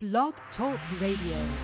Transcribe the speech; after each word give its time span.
Blog 0.00 0.32
Talk 0.56 0.78
Radio. 1.00 1.58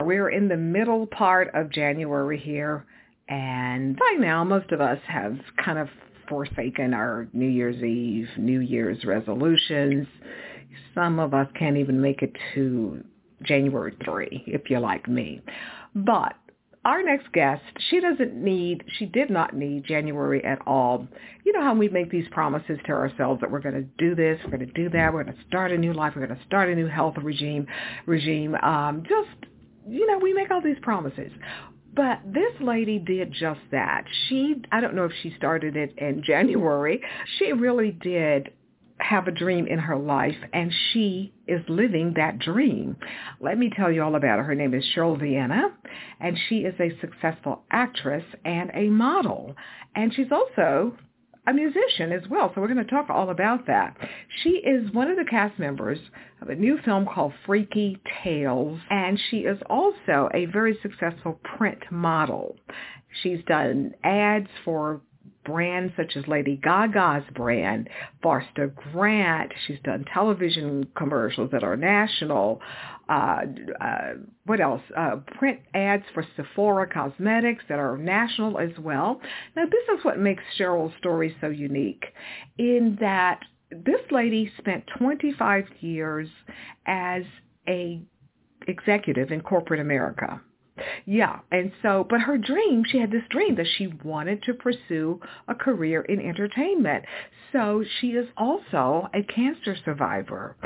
We're 0.00 0.28
in 0.30 0.48
the 0.48 0.56
middle 0.56 1.06
part 1.06 1.54
of 1.54 1.70
January 1.70 2.36
here, 2.36 2.84
and 3.28 3.96
by 3.96 4.16
now 4.18 4.42
most 4.42 4.72
of 4.72 4.80
us 4.80 4.98
have 5.06 5.38
kind 5.64 5.78
of 5.78 5.88
forsaken 6.28 6.94
our 6.94 7.28
New 7.32 7.46
Year's 7.46 7.80
Eve, 7.80 8.26
New 8.36 8.58
Year's 8.58 9.04
resolutions. 9.04 10.08
Some 10.96 11.20
of 11.20 11.32
us 11.32 11.46
can't 11.56 11.76
even 11.76 12.00
make 12.00 12.22
it 12.22 12.36
to 12.56 13.04
January 13.44 13.96
3, 14.04 14.46
if 14.48 14.68
you're 14.68 14.80
like 14.80 15.06
me. 15.06 15.42
But 15.94 16.34
our 16.84 17.02
next 17.02 17.32
guest, 17.32 17.62
she 17.90 18.00
doesn't 18.00 18.34
need, 18.34 18.84
she 18.98 19.06
did 19.06 19.30
not 19.30 19.54
need 19.54 19.84
January 19.84 20.44
at 20.44 20.58
all. 20.66 21.06
You 21.44 21.52
know 21.52 21.62
how 21.62 21.74
we 21.74 21.88
make 21.88 22.10
these 22.10 22.26
promises 22.30 22.78
to 22.86 22.92
ourselves 22.92 23.40
that 23.40 23.50
we're 23.50 23.60
going 23.60 23.74
to 23.74 23.88
do 23.98 24.14
this, 24.14 24.38
we're 24.44 24.56
going 24.56 24.66
to 24.66 24.72
do 24.72 24.90
that, 24.90 25.12
we're 25.12 25.24
going 25.24 25.36
to 25.36 25.44
start 25.46 25.72
a 25.72 25.78
new 25.78 25.92
life, 25.92 26.12
we're 26.14 26.26
going 26.26 26.38
to 26.38 26.44
start 26.46 26.68
a 26.68 26.74
new 26.74 26.86
health 26.86 27.14
regime, 27.22 27.66
regime. 28.06 28.54
Um, 28.56 29.02
just, 29.02 29.50
you 29.88 30.06
know, 30.06 30.18
we 30.18 30.32
make 30.34 30.50
all 30.50 30.62
these 30.62 30.78
promises. 30.82 31.32
But 31.94 32.20
this 32.26 32.52
lady 32.60 32.98
did 32.98 33.32
just 33.32 33.60
that. 33.70 34.04
She, 34.28 34.56
I 34.72 34.80
don't 34.80 34.94
know 34.94 35.04
if 35.04 35.12
she 35.22 35.32
started 35.36 35.76
it 35.76 35.94
in 35.96 36.22
January. 36.26 37.00
She 37.38 37.52
really 37.52 37.92
did 37.92 38.50
have 38.98 39.26
a 39.26 39.32
dream 39.32 39.66
in 39.66 39.78
her 39.78 39.96
life 39.96 40.36
and 40.52 40.72
she 40.92 41.32
is 41.46 41.60
living 41.68 42.14
that 42.16 42.38
dream. 42.38 42.96
Let 43.40 43.58
me 43.58 43.70
tell 43.74 43.90
you 43.90 44.02
all 44.02 44.14
about 44.14 44.38
her. 44.38 44.44
Her 44.44 44.54
name 44.54 44.74
is 44.74 44.84
Cheryl 44.94 45.18
Vienna 45.18 45.74
and 46.20 46.38
she 46.48 46.58
is 46.58 46.74
a 46.80 46.98
successful 47.00 47.62
actress 47.70 48.24
and 48.44 48.70
a 48.74 48.88
model. 48.88 49.56
And 49.94 50.14
she's 50.14 50.32
also 50.32 50.96
a 51.46 51.52
musician 51.52 52.12
as 52.12 52.22
well. 52.28 52.50
So 52.54 52.60
we're 52.60 52.72
going 52.72 52.84
to 52.84 52.90
talk 52.90 53.10
all 53.10 53.30
about 53.30 53.66
that. 53.66 53.96
She 54.42 54.50
is 54.50 54.90
one 54.92 55.10
of 55.10 55.16
the 55.16 55.24
cast 55.28 55.58
members 55.58 55.98
of 56.40 56.48
a 56.48 56.54
new 56.54 56.78
film 56.84 57.06
called 57.06 57.32
Freaky 57.44 58.00
Tales, 58.22 58.80
and 58.90 59.20
she 59.30 59.38
is 59.38 59.58
also 59.68 60.28
a 60.32 60.46
very 60.46 60.78
successful 60.82 61.38
print 61.56 61.80
model. 61.90 62.56
She's 63.22 63.44
done 63.46 63.94
ads 64.02 64.48
for 64.64 65.02
brands 65.44 65.92
such 65.96 66.16
as 66.16 66.26
Lady 66.26 66.56
Gaga's 66.56 67.24
brand, 67.34 67.88
Foster 68.22 68.74
Grant. 68.92 69.52
She's 69.66 69.78
done 69.84 70.04
television 70.12 70.86
commercials 70.96 71.50
that 71.52 71.62
are 71.62 71.76
national. 71.76 72.60
Uh, 73.08 73.42
uh, 73.80 74.12
what 74.46 74.60
else? 74.60 74.82
Uh, 74.96 75.16
print 75.38 75.60
ads 75.74 76.04
for 76.14 76.24
Sephora 76.36 76.88
Cosmetics 76.88 77.64
that 77.68 77.78
are 77.78 77.96
national 77.98 78.58
as 78.58 78.70
well. 78.78 79.20
Now, 79.56 79.64
this 79.64 79.98
is 79.98 80.04
what 80.04 80.18
makes 80.18 80.42
Cheryl's 80.58 80.96
story 80.98 81.36
so 81.40 81.48
unique 81.48 82.04
in 82.58 82.96
that 83.00 83.40
this 83.70 84.00
lady 84.10 84.52
spent 84.58 84.84
25 84.98 85.64
years 85.80 86.28
as 86.86 87.22
a 87.68 88.00
executive 88.66 89.30
in 89.30 89.40
corporate 89.40 89.80
America. 89.80 90.40
Yeah, 91.06 91.40
and 91.52 91.70
so, 91.82 92.04
but 92.08 92.20
her 92.20 92.36
dream, 92.36 92.82
she 92.86 92.98
had 92.98 93.10
this 93.10 93.22
dream 93.30 93.54
that 93.56 93.66
she 93.78 93.86
wanted 94.02 94.42
to 94.44 94.54
pursue 94.54 95.20
a 95.46 95.54
career 95.54 96.02
in 96.02 96.20
entertainment. 96.20 97.04
So 97.52 97.84
she 98.00 98.08
is 98.08 98.26
also 98.36 99.08
a 99.14 99.22
cancer 99.22 99.76
survivor. 99.84 100.56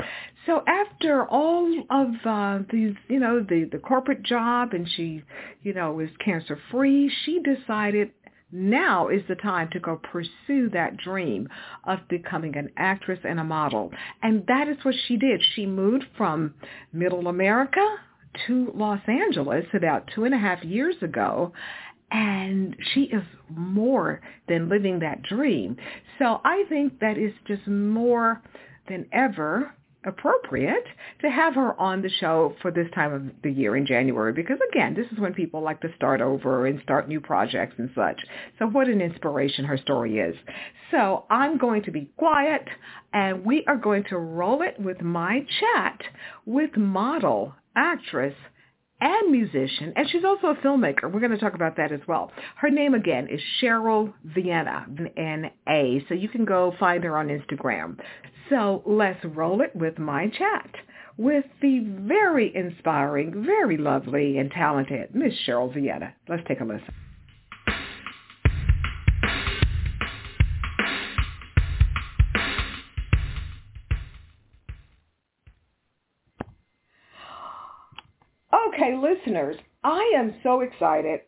So 0.45 0.63
after 0.67 1.25
all 1.25 1.83
of 1.91 2.07
uh, 2.25 2.59
these, 2.71 2.95
you 3.07 3.19
know, 3.19 3.41
the, 3.41 3.69
the 3.71 3.77
corporate 3.77 4.23
job 4.23 4.73
and 4.73 4.89
she, 4.89 5.23
you 5.61 5.73
know, 5.73 5.91
was 5.93 6.09
cancer 6.23 6.57
free, 6.71 7.11
she 7.25 7.41
decided 7.41 8.11
now 8.51 9.09
is 9.09 9.21
the 9.27 9.35
time 9.35 9.69
to 9.73 9.79
go 9.79 10.01
pursue 10.11 10.69
that 10.73 10.97
dream 10.97 11.47
of 11.83 11.99
becoming 12.09 12.57
an 12.57 12.71
actress 12.77 13.19
and 13.23 13.39
a 13.39 13.43
model. 13.43 13.91
And 14.23 14.43
that 14.47 14.67
is 14.67 14.77
what 14.83 14.95
she 15.07 15.17
did. 15.17 15.43
She 15.53 15.67
moved 15.67 16.05
from 16.17 16.55
middle 16.91 17.27
America 17.27 17.85
to 18.47 18.71
Los 18.75 19.01
Angeles 19.07 19.65
about 19.73 20.09
two 20.13 20.25
and 20.25 20.33
a 20.33 20.37
half 20.37 20.63
years 20.63 20.95
ago 21.01 21.53
and 22.11 22.75
she 22.93 23.01
is 23.01 23.23
more 23.49 24.21
than 24.47 24.69
living 24.69 24.99
that 24.99 25.21
dream. 25.21 25.77
So 26.17 26.41
I 26.43 26.63
think 26.67 26.99
that 26.99 27.17
is 27.17 27.33
just 27.47 27.67
more 27.67 28.41
than 28.87 29.05
ever 29.11 29.73
appropriate 30.05 30.85
to 31.21 31.29
have 31.29 31.55
her 31.55 31.79
on 31.79 32.01
the 32.01 32.09
show 32.09 32.55
for 32.61 32.71
this 32.71 32.87
time 32.95 33.13
of 33.13 33.23
the 33.43 33.51
year 33.51 33.75
in 33.75 33.85
January 33.85 34.31
because 34.31 34.57
again, 34.71 34.93
this 34.93 35.07
is 35.11 35.19
when 35.19 35.33
people 35.33 35.61
like 35.61 35.81
to 35.81 35.93
start 35.95 36.21
over 36.21 36.65
and 36.65 36.81
start 36.81 37.09
new 37.09 37.19
projects 37.19 37.75
and 37.77 37.89
such. 37.93 38.19
So 38.57 38.67
what 38.67 38.87
an 38.87 39.01
inspiration 39.01 39.65
her 39.65 39.77
story 39.77 40.19
is. 40.19 40.35
So 40.91 41.25
I'm 41.29 41.57
going 41.57 41.83
to 41.83 41.91
be 41.91 42.09
quiet 42.17 42.63
and 43.11 43.43
we 43.43 43.65
are 43.67 43.77
going 43.77 44.05
to 44.05 44.17
roll 44.17 44.61
it 44.61 44.79
with 44.79 45.01
my 45.01 45.45
chat 45.59 45.99
with 46.45 46.77
model 46.77 47.53
actress 47.75 48.35
and 49.01 49.31
musician, 49.31 49.93
and 49.95 50.09
she's 50.09 50.23
also 50.23 50.47
a 50.47 50.55
filmmaker. 50.55 51.11
We're 51.11 51.19
going 51.19 51.31
to 51.31 51.37
talk 51.37 51.53
about 51.53 51.77
that 51.77 51.91
as 51.91 52.01
well. 52.07 52.31
Her 52.55 52.69
name 52.69 52.93
again 52.93 53.27
is 53.29 53.41
Cheryl 53.61 54.13
Vienna, 54.23 54.85
N-A, 55.17 56.05
so 56.07 56.13
you 56.13 56.29
can 56.29 56.45
go 56.45 56.73
find 56.79 57.03
her 57.03 57.17
on 57.17 57.27
Instagram. 57.27 57.97
So 58.49 58.83
let's 58.85 59.23
roll 59.23 59.61
it 59.61 59.75
with 59.75 59.99
my 59.99 60.27
chat 60.27 60.69
with 61.17 61.45
the 61.61 61.79
very 61.79 62.55
inspiring, 62.55 63.45
very 63.45 63.77
lovely, 63.77 64.37
and 64.37 64.49
talented 64.49 65.13
Miss 65.13 65.33
Cheryl 65.45 65.73
Vienna. 65.73 66.13
Let's 66.27 66.43
take 66.47 66.61
a 66.61 66.63
listen. 66.63 66.93
Listeners, 78.95 79.55
I 79.83 80.13
am 80.15 80.35
so 80.43 80.61
excited. 80.61 81.21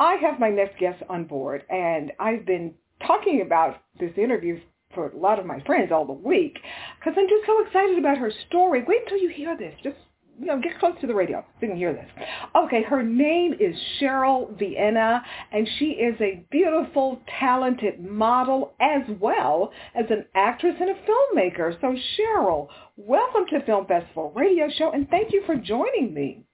I 0.00 0.14
have 0.14 0.38
my 0.38 0.50
next 0.50 0.78
guest 0.78 1.02
on 1.08 1.24
board, 1.24 1.64
and 1.68 2.12
I've 2.20 2.46
been 2.46 2.74
talking 3.06 3.42
about 3.42 3.80
this 3.98 4.12
interview 4.16 4.60
for 4.94 5.08
a 5.08 5.16
lot 5.16 5.38
of 5.38 5.46
my 5.46 5.60
friends 5.60 5.92
all 5.92 6.06
the 6.06 6.12
week 6.12 6.58
because 6.98 7.14
I'm 7.16 7.28
just 7.28 7.46
so 7.46 7.64
excited 7.64 7.98
about 7.98 8.18
her 8.18 8.32
story. 8.48 8.84
Wait 8.86 9.02
until 9.02 9.18
you 9.18 9.28
hear 9.28 9.56
this. 9.56 9.74
Just 9.82 9.96
you 10.40 10.46
know, 10.46 10.60
get 10.60 10.78
close 10.78 10.94
to 11.00 11.06
the 11.06 11.14
radio 11.14 11.40
so 11.40 11.62
you 11.62 11.68
can 11.68 11.76
hear 11.76 11.92
this. 11.92 12.08
Okay, 12.54 12.82
her 12.84 13.02
name 13.02 13.54
is 13.54 13.74
Cheryl 14.00 14.56
Vienna, 14.56 15.24
and 15.52 15.68
she 15.78 15.86
is 15.86 16.14
a 16.20 16.44
beautiful, 16.50 17.20
talented 17.40 18.04
model 18.04 18.72
as 18.80 19.02
well 19.20 19.72
as 19.94 20.04
an 20.10 20.24
actress 20.34 20.76
and 20.80 20.90
a 20.90 20.94
filmmaker. 20.94 21.80
So 21.80 21.96
Cheryl, 22.16 22.68
welcome 22.96 23.46
to 23.50 23.64
Film 23.66 23.86
Festival 23.86 24.32
Radio 24.34 24.68
Show, 24.70 24.92
and 24.92 25.08
thank 25.10 25.32
you 25.32 25.42
for 25.44 25.56
joining 25.56 26.14
me. 26.14 26.44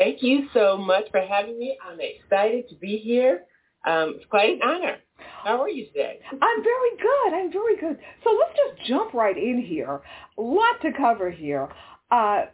Thank 0.00 0.22
you 0.22 0.48
so 0.54 0.78
much 0.78 1.10
for 1.10 1.20
having 1.20 1.58
me. 1.58 1.76
I'm 1.86 1.98
excited 2.00 2.70
to 2.70 2.74
be 2.76 2.96
here. 2.96 3.42
Um, 3.86 4.14
it's 4.16 4.24
quite 4.30 4.54
an 4.54 4.60
honor. 4.64 4.96
How 5.44 5.60
are 5.60 5.68
you 5.68 5.84
today? 5.88 6.20
I'm 6.32 6.62
very 6.64 6.96
good. 6.96 7.34
I'm 7.34 7.52
very 7.52 7.76
good. 7.76 7.98
So 8.24 8.30
let's 8.30 8.56
just 8.56 8.88
jump 8.88 9.12
right 9.12 9.36
in 9.36 9.60
here. 9.60 10.00
A 10.38 10.40
lot 10.40 10.80
to 10.80 10.92
cover 10.96 11.30
here. 11.30 11.68
Uh, 12.10 12.44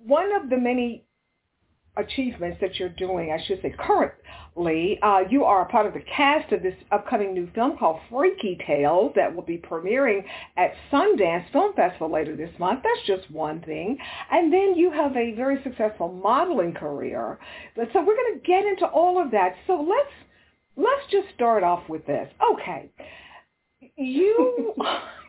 one 0.00 0.36
of 0.36 0.50
the 0.50 0.58
many 0.58 1.05
achievements 1.96 2.58
that 2.60 2.78
you're 2.78 2.88
doing, 2.90 3.32
I 3.32 3.42
should 3.46 3.60
say 3.62 3.74
currently, 3.78 4.98
uh, 5.02 5.20
you 5.30 5.44
are 5.44 5.62
a 5.62 5.66
part 5.66 5.86
of 5.86 5.94
the 5.94 6.04
cast 6.14 6.52
of 6.52 6.62
this 6.62 6.74
upcoming 6.90 7.34
new 7.34 7.48
film 7.54 7.76
called 7.78 8.00
Freaky 8.10 8.58
Tales 8.66 9.12
that 9.16 9.34
will 9.34 9.42
be 9.42 9.58
premiering 9.58 10.24
at 10.56 10.72
Sundance 10.92 11.50
Film 11.52 11.74
Festival 11.74 12.10
later 12.10 12.36
this 12.36 12.50
month. 12.58 12.82
That's 12.82 13.06
just 13.06 13.30
one 13.30 13.60
thing. 13.62 13.98
And 14.30 14.52
then 14.52 14.74
you 14.76 14.90
have 14.90 15.16
a 15.16 15.32
very 15.34 15.62
successful 15.62 16.12
modeling 16.12 16.74
career. 16.74 17.38
So 17.76 17.82
we're 18.00 18.16
going 18.16 18.34
to 18.34 18.46
get 18.46 18.64
into 18.64 18.86
all 18.86 19.22
of 19.22 19.30
that. 19.32 19.54
So 19.66 19.74
let's 19.74 20.12
let's 20.76 21.10
just 21.10 21.34
start 21.34 21.62
off 21.62 21.88
with 21.88 22.06
this. 22.06 22.28
Okay. 22.52 22.90
You 23.96 24.74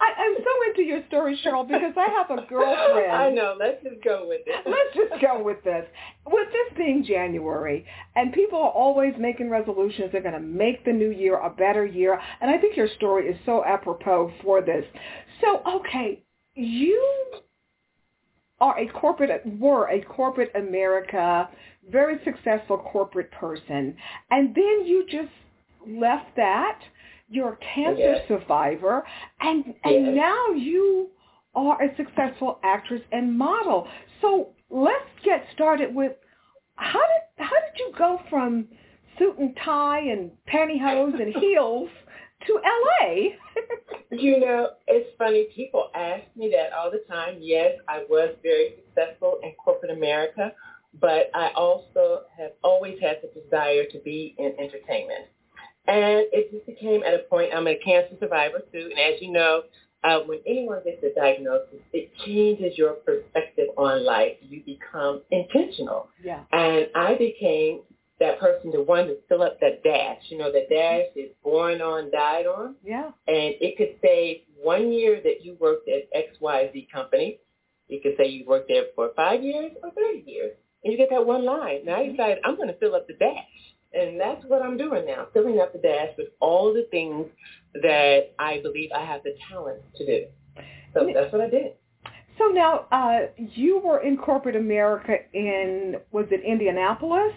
I, 0.00 0.12
I'm 0.18 0.36
so 0.38 0.70
into 0.70 0.82
your 0.82 1.02
story, 1.08 1.38
Cheryl, 1.44 1.66
because 1.66 1.92
I 1.96 2.08
have 2.10 2.30
a 2.30 2.46
girlfriend. 2.48 3.12
I 3.12 3.30
know. 3.30 3.54
Let's 3.58 3.82
just 3.82 4.02
go 4.02 4.26
with 4.26 4.40
it. 4.46 4.66
Let's 4.66 5.10
just 5.10 5.20
go 5.20 5.42
with 5.42 5.62
this. 5.62 5.84
With 6.26 6.48
this 6.48 6.78
being 6.78 7.04
January, 7.04 7.84
and 8.16 8.32
people 8.32 8.58
are 8.58 8.70
always 8.70 9.12
making 9.18 9.50
resolutions, 9.50 10.10
they're 10.10 10.22
going 10.22 10.34
to 10.34 10.40
make 10.40 10.84
the 10.84 10.92
new 10.92 11.10
year 11.10 11.38
a 11.38 11.50
better 11.50 11.84
year. 11.84 12.18
And 12.40 12.50
I 12.50 12.58
think 12.58 12.76
your 12.76 12.88
story 12.96 13.26
is 13.26 13.36
so 13.44 13.64
apropos 13.64 14.32
for 14.42 14.62
this. 14.62 14.84
So, 15.42 15.60
okay, 15.66 16.22
you 16.54 17.02
are 18.60 18.78
a 18.78 18.86
corporate, 18.88 19.42
were 19.58 19.88
a 19.88 20.02
corporate 20.02 20.52
America, 20.54 21.48
very 21.90 22.18
successful 22.24 22.78
corporate 22.78 23.30
person, 23.32 23.96
and 24.30 24.54
then 24.54 24.86
you 24.86 25.06
just 25.10 25.30
left 25.86 26.36
that 26.36 26.78
you're 27.30 27.52
a 27.52 27.58
cancer 27.74 28.00
yes. 28.00 28.28
survivor, 28.28 29.04
and 29.40 29.64
and 29.84 30.06
yes. 30.06 30.14
now 30.16 30.48
you 30.54 31.08
are 31.54 31.82
a 31.82 31.96
successful 31.96 32.58
actress 32.62 33.02
and 33.12 33.36
model. 33.36 33.88
So 34.20 34.50
let's 34.68 35.08
get 35.24 35.44
started 35.54 35.94
with 35.94 36.12
how 36.74 36.98
did 36.98 37.46
how 37.46 37.50
did 37.50 37.78
you 37.78 37.92
go 37.96 38.20
from 38.28 38.66
suit 39.18 39.38
and 39.38 39.56
tie 39.64 40.00
and 40.00 40.30
pantyhose 40.52 41.20
and 41.20 41.34
heels 41.40 41.88
to 42.46 42.54
LA. 42.54 43.14
you 44.10 44.40
know, 44.40 44.70
it's 44.86 45.10
funny. 45.18 45.48
People 45.54 45.90
ask 45.94 46.24
me 46.36 46.52
that 46.56 46.72
all 46.76 46.90
the 46.90 47.02
time. 47.08 47.36
Yes, 47.40 47.78
I 47.88 48.04
was 48.08 48.34
very 48.42 48.74
successful 48.76 49.38
in 49.42 49.52
corporate 49.62 49.92
America, 49.92 50.52
but 51.00 51.30
I 51.34 51.50
also 51.54 52.22
have 52.36 52.52
always 52.64 52.98
had 53.00 53.18
the 53.22 53.40
desire 53.40 53.84
to 53.92 53.98
be 54.00 54.34
in 54.38 54.54
entertainment. 54.58 55.26
And 55.86 56.26
it 56.32 56.52
just 56.52 56.66
became 56.66 57.02
at 57.02 57.14
a 57.14 57.20
point, 57.30 57.52
I'm 57.54 57.66
a 57.66 57.76
cancer 57.76 58.14
survivor 58.20 58.60
too, 58.72 58.90
and 58.90 58.98
as 58.98 59.20
you 59.20 59.32
know, 59.32 59.62
uh, 60.02 60.20
when 60.26 60.38
anyone 60.46 60.80
gets 60.84 61.02
a 61.02 61.14
diagnosis, 61.18 61.80
it 61.92 62.10
changes 62.24 62.76
your 62.78 62.94
perspective 62.94 63.68
on 63.76 64.04
life. 64.04 64.36
You 64.40 64.62
become 64.64 65.22
intentional. 65.30 66.08
Yeah. 66.24 66.40
And 66.52 66.86
I 66.94 67.16
became 67.16 67.80
that 68.18 68.38
person, 68.38 68.70
the 68.70 68.82
one 68.82 69.06
to 69.08 69.16
fill 69.28 69.42
up 69.42 69.60
that 69.60 69.82
dash. 69.82 70.22
You 70.28 70.38
know, 70.38 70.52
the 70.52 70.66
dash 70.70 71.06
is 71.16 71.30
born 71.42 71.80
on, 71.82 72.10
died 72.10 72.46
on. 72.46 72.76
Yeah. 72.84 73.10
And 73.26 73.54
it 73.60 73.76
could 73.76 73.96
say 74.02 74.44
one 74.62 74.92
year 74.92 75.20
that 75.22 75.44
you 75.44 75.56
worked 75.60 75.88
at 75.88 76.08
XYZ 76.14 76.90
company. 76.90 77.38
You 77.88 78.00
could 78.02 78.12
say 78.16 78.28
you 78.28 78.46
worked 78.46 78.68
there 78.68 78.84
for 78.94 79.10
five 79.16 79.42
years 79.42 79.72
or 79.82 79.90
30 79.90 80.24
years. 80.26 80.52
And 80.84 80.92
you 80.92 80.98
get 80.98 81.10
that 81.10 81.26
one 81.26 81.44
line. 81.44 81.84
Now 81.84 82.00
you 82.00 82.12
decide, 82.12 82.38
I'm 82.44 82.56
going 82.56 82.68
to 82.68 82.78
fill 82.78 82.94
up 82.94 83.06
the 83.06 83.14
dash. 83.14 83.44
And 83.92 84.20
that's 84.20 84.44
what 84.46 84.62
I'm 84.62 84.76
doing 84.76 85.04
now, 85.06 85.26
filling 85.32 85.58
up 85.60 85.72
the 85.72 85.80
dash 85.80 86.10
with 86.16 86.28
all 86.38 86.72
the 86.72 86.86
things 86.90 87.26
that 87.74 88.32
I 88.38 88.60
believe 88.62 88.90
I 88.94 89.04
have 89.04 89.22
the 89.24 89.34
talent 89.50 89.80
to 89.96 90.06
do. 90.06 90.26
So 90.94 91.08
that's 91.12 91.32
what 91.32 91.40
I 91.40 91.50
did. 91.50 91.72
So 92.38 92.46
now, 92.46 92.86
uh, 92.90 93.26
you 93.36 93.80
were 93.80 94.00
in 94.00 94.16
corporate 94.16 94.56
America 94.56 95.14
in, 95.34 95.96
was 96.10 96.26
it 96.30 96.42
Indianapolis? 96.42 97.34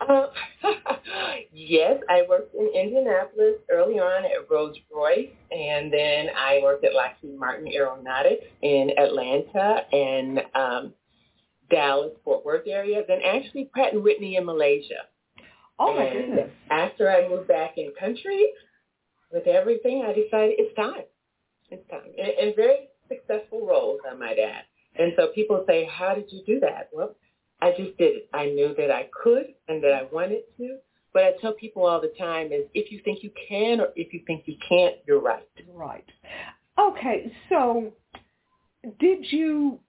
Uh, 0.00 0.26
yes, 1.52 2.00
I 2.08 2.22
worked 2.28 2.54
in 2.54 2.68
Indianapolis 2.74 3.56
early 3.70 3.94
on 3.94 4.24
at 4.24 4.50
Rolls 4.50 4.76
Royce, 4.94 5.30
and 5.50 5.92
then 5.92 6.26
I 6.36 6.60
worked 6.62 6.84
at 6.84 6.94
Lockheed 6.94 7.38
Martin 7.38 7.68
Aeronautics 7.68 8.44
in 8.62 8.90
Atlanta 8.98 9.82
and 9.92 10.40
um, 10.54 10.94
Dallas, 11.70 12.12
Fort 12.24 12.44
Worth 12.44 12.66
area, 12.66 13.02
then 13.06 13.20
actually 13.24 13.70
Pratt 13.72 13.92
and 13.92 14.02
Whitney 14.02 14.36
in 14.36 14.44
Malaysia. 14.44 15.06
Oh 15.78 15.94
my 15.94 16.04
and 16.04 16.26
goodness. 16.34 16.50
after 16.70 17.10
I 17.10 17.28
moved 17.28 17.48
back 17.48 17.74
in 17.76 17.92
country 17.98 18.46
with 19.32 19.46
everything, 19.46 20.02
I 20.06 20.12
decided 20.12 20.56
it's 20.58 20.74
time. 20.76 21.04
It's 21.70 21.88
time. 21.90 22.10
And, 22.18 22.28
and 22.28 22.56
very 22.56 22.88
successful 23.08 23.66
roles, 23.66 24.00
I 24.10 24.14
might 24.14 24.38
add. 24.38 24.62
And 24.98 25.12
so 25.16 25.28
people 25.34 25.64
say, 25.66 25.88
how 25.90 26.14
did 26.14 26.26
you 26.30 26.42
do 26.46 26.60
that? 26.60 26.88
Well, 26.92 27.14
I 27.60 27.70
just 27.70 27.96
did 27.98 28.16
it. 28.16 28.28
I 28.32 28.46
knew 28.46 28.74
that 28.78 28.90
I 28.90 29.08
could 29.22 29.46
and 29.68 29.82
that 29.82 29.92
I 29.92 30.04
wanted 30.12 30.42
to. 30.58 30.78
But 31.12 31.24
I 31.24 31.32
tell 31.40 31.52
people 31.54 31.86
all 31.86 32.00
the 32.00 32.12
time 32.18 32.52
is 32.52 32.64
if 32.74 32.92
you 32.92 33.00
think 33.04 33.22
you 33.22 33.30
can 33.48 33.80
or 33.80 33.88
if 33.96 34.12
you 34.12 34.22
think 34.26 34.44
you 34.46 34.56
can't, 34.68 34.96
you're 35.06 35.20
right. 35.20 35.48
Right. 35.72 36.04
Okay, 36.78 37.32
so 37.48 37.92
did 38.98 39.32
you 39.32 39.80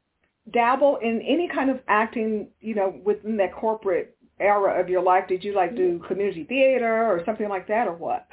dabble 0.53 0.97
in 0.97 1.21
any 1.21 1.49
kind 1.53 1.69
of 1.69 1.79
acting, 1.89 2.47
you 2.61 2.75
know, 2.75 2.95
within 3.03 3.35
that 3.37 3.53
corporate 3.53 4.16
era 4.39 4.79
of 4.79 4.89
your 4.89 5.01
life? 5.01 5.25
Did 5.27 5.43
you 5.43 5.53
like 5.53 5.75
do 5.75 5.99
community 6.07 6.43
theater 6.43 7.05
or 7.05 7.23
something 7.25 7.49
like 7.49 7.67
that 7.67 7.87
or 7.87 7.93
what? 7.93 8.27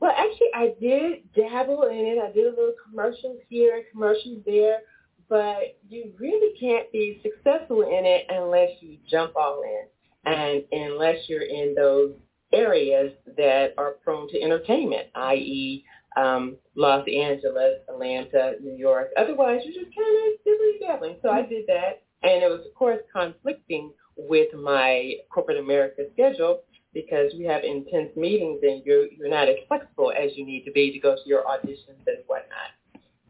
Well, 0.00 0.12
actually, 0.16 0.48
I 0.54 0.74
did 0.80 1.32
dabble 1.34 1.84
in 1.84 2.06
it. 2.06 2.18
I 2.18 2.30
did 2.32 2.46
a 2.46 2.50
little 2.50 2.74
commercials 2.84 3.38
here, 3.48 3.82
commercials 3.90 4.42
there, 4.44 4.80
but 5.28 5.78
you 5.88 6.12
really 6.18 6.58
can't 6.58 6.90
be 6.92 7.20
successful 7.22 7.82
in 7.82 8.04
it 8.04 8.26
unless 8.28 8.70
you 8.80 8.98
jump 9.10 9.32
all 9.36 9.62
in 9.62 10.32
and 10.32 10.64
unless 10.72 11.16
you're 11.28 11.42
in 11.42 11.74
those 11.74 12.12
areas 12.52 13.12
that 13.36 13.74
are 13.78 13.92
prone 14.04 14.28
to 14.28 14.40
entertainment, 14.40 15.08
i.e., 15.14 15.84
um, 16.16 16.56
Los 16.74 17.06
Angeles, 17.08 17.80
Atlanta, 17.88 18.54
New 18.62 18.76
York. 18.76 19.10
Otherwise, 19.16 19.60
you're 19.64 19.84
just 19.84 19.94
kind 19.94 20.16
of 20.16 20.40
dibbly 20.46 20.80
dabbling. 20.80 21.16
So 21.22 21.28
I 21.28 21.42
did 21.42 21.66
that, 21.68 22.02
and 22.22 22.42
it 22.42 22.48
was, 22.48 22.60
of 22.66 22.74
course, 22.74 23.00
conflicting 23.14 23.92
with 24.16 24.48
my 24.54 25.14
corporate 25.30 25.58
America 25.58 26.02
schedule 26.12 26.62
because 26.94 27.32
we 27.38 27.44
have 27.44 27.62
intense 27.62 28.10
meetings 28.16 28.60
and 28.62 28.82
you're 28.84 29.06
you're 29.12 29.28
not 29.28 29.48
as 29.48 29.56
flexible 29.68 30.12
as 30.12 30.30
you 30.34 30.46
need 30.46 30.64
to 30.64 30.72
be 30.72 30.90
to 30.92 30.98
go 30.98 31.14
to 31.14 31.22
your 31.28 31.42
auditions 31.42 32.06
and 32.06 32.18
whatnot. 32.26 32.72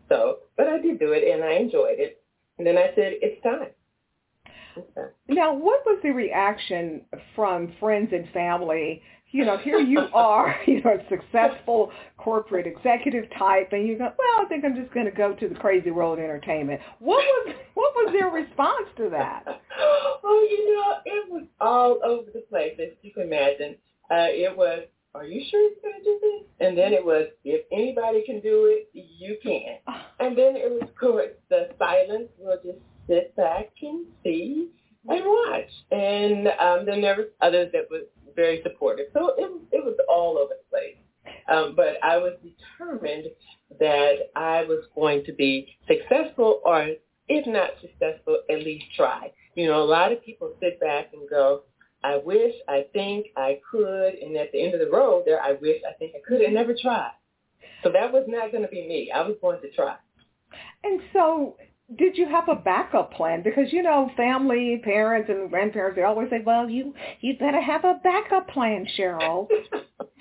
So, 0.08 0.38
but 0.56 0.68
I 0.68 0.78
did 0.78 0.98
do 0.98 1.12
it 1.12 1.24
and 1.24 1.42
I 1.42 1.54
enjoyed 1.54 1.98
it. 1.98 2.22
And 2.58 2.66
then 2.66 2.78
I 2.78 2.88
said, 2.94 3.14
it's 3.20 3.42
time. 3.42 3.70
It's 4.76 4.94
time. 4.94 5.10
Now, 5.28 5.52
what 5.52 5.84
was 5.84 5.98
the 6.02 6.10
reaction 6.10 7.02
from 7.34 7.74
friends 7.80 8.10
and 8.12 8.28
family? 8.32 9.02
You 9.32 9.44
know, 9.44 9.58
here 9.58 9.78
you 9.78 10.00
are, 10.14 10.56
you 10.66 10.82
know, 10.82 10.98
a 10.98 11.08
successful 11.08 11.90
corporate 12.16 12.66
executive 12.66 13.24
type, 13.38 13.72
and 13.72 13.86
you 13.86 13.98
go, 13.98 14.04
well, 14.04 14.44
I 14.44 14.48
think 14.48 14.64
I'm 14.64 14.76
just 14.76 14.92
going 14.94 15.06
to 15.06 15.12
go 15.12 15.34
to 15.34 15.48
the 15.48 15.54
crazy 15.54 15.90
world 15.90 16.18
of 16.18 16.24
entertainment. 16.24 16.80
What 17.00 17.24
was 17.24 17.54
what 17.74 17.92
was 17.94 18.12
their 18.12 18.28
response 18.28 18.88
to 18.96 19.10
that? 19.10 19.44
oh, 20.24 20.48
you 20.50 20.74
know, 20.74 20.94
it 21.04 21.30
was 21.30 21.44
all 21.60 22.00
over 22.04 22.30
the 22.32 22.40
place, 22.48 22.74
as 22.80 22.92
you 23.02 23.12
can 23.12 23.24
imagine. 23.24 23.76
Uh, 24.10 24.30
it 24.30 24.56
was, 24.56 24.84
are 25.14 25.24
you 25.24 25.44
sure 25.50 25.60
you're 25.60 25.82
going 25.82 25.94
to 25.98 26.04
do 26.04 26.18
this? 26.22 26.46
And 26.60 26.78
then 26.78 26.92
it 26.92 27.04
was, 27.04 27.26
if 27.44 27.66
anybody 27.72 28.22
can 28.24 28.40
do 28.40 28.66
it, 28.66 28.88
you 28.92 29.38
can. 29.42 29.78
And 30.18 30.36
then 30.36 30.56
it 30.56 30.70
was, 30.70 30.80
of 30.82 30.96
course, 30.96 31.32
the 31.50 31.68
silence. 31.78 32.28
We'll 32.38 32.56
just 32.64 32.78
sit 33.06 33.36
back 33.36 33.68
and 33.82 34.06
see 34.24 34.70
and 35.06 35.24
watch. 35.24 35.70
And 35.90 36.48
um, 36.58 36.86
then 36.86 37.02
there 37.02 37.16
was 37.16 37.26
others 37.42 37.70
that 37.74 37.86
was 37.90 38.04
So 39.12 39.34
it 39.36 39.50
was, 39.50 39.62
it 39.72 39.84
was 39.84 39.96
all 40.08 40.38
over 40.38 40.54
the 40.54 40.70
place. 40.70 40.96
Um, 41.48 41.74
but 41.76 42.02
I 42.02 42.16
was 42.16 42.34
determined 42.42 43.26
that 43.78 44.30
I 44.34 44.64
was 44.64 44.84
going 44.94 45.24
to 45.24 45.32
be 45.32 45.76
successful 45.86 46.60
or 46.64 46.88
if 47.28 47.46
not 47.46 47.70
successful, 47.80 48.40
at 48.50 48.62
least 48.62 48.84
try. 48.96 49.32
You 49.54 49.66
know, 49.66 49.82
a 49.82 49.84
lot 49.84 50.12
of 50.12 50.24
people 50.24 50.52
sit 50.60 50.78
back 50.80 51.08
and 51.12 51.28
go, 51.28 51.62
I 52.04 52.18
wish, 52.18 52.54
I 52.68 52.86
think, 52.92 53.26
I 53.36 53.60
could, 53.68 54.14
and 54.14 54.36
at 54.36 54.52
the 54.52 54.62
end 54.62 54.74
of 54.74 54.80
the 54.80 54.90
road 54.90 55.24
there, 55.26 55.40
I 55.40 55.52
wish, 55.52 55.80
I 55.88 55.92
think 55.94 56.12
I 56.14 56.20
could, 56.26 56.40
and 56.40 56.54
never 56.54 56.74
try. 56.80 57.10
So 57.82 57.90
that 57.90 58.12
was 58.12 58.24
not 58.28 58.52
going 58.52 58.62
to 58.62 58.68
be 58.68 58.86
me. 58.86 59.10
I 59.12 59.22
was 59.22 59.36
going 59.40 59.60
to 59.62 59.70
try. 59.72 59.96
And 60.84 61.00
so 61.12 61.56
did 61.94 62.18
you 62.18 62.26
have 62.28 62.48
a 62.48 62.56
backup 62.56 63.12
plan? 63.14 63.42
Because 63.42 63.72
you 63.72 63.82
know, 63.82 64.10
family, 64.16 64.80
parents, 64.82 65.30
and 65.30 65.48
grandparents 65.48 65.96
they 65.96 66.02
always 66.02 66.28
say, 66.30 66.42
"Well, 66.44 66.68
you 66.68 66.92
you 67.20 67.38
better 67.38 67.60
have 67.60 67.84
a 67.84 68.00
backup 68.02 68.48
plan, 68.48 68.86
Cheryl." 68.98 69.48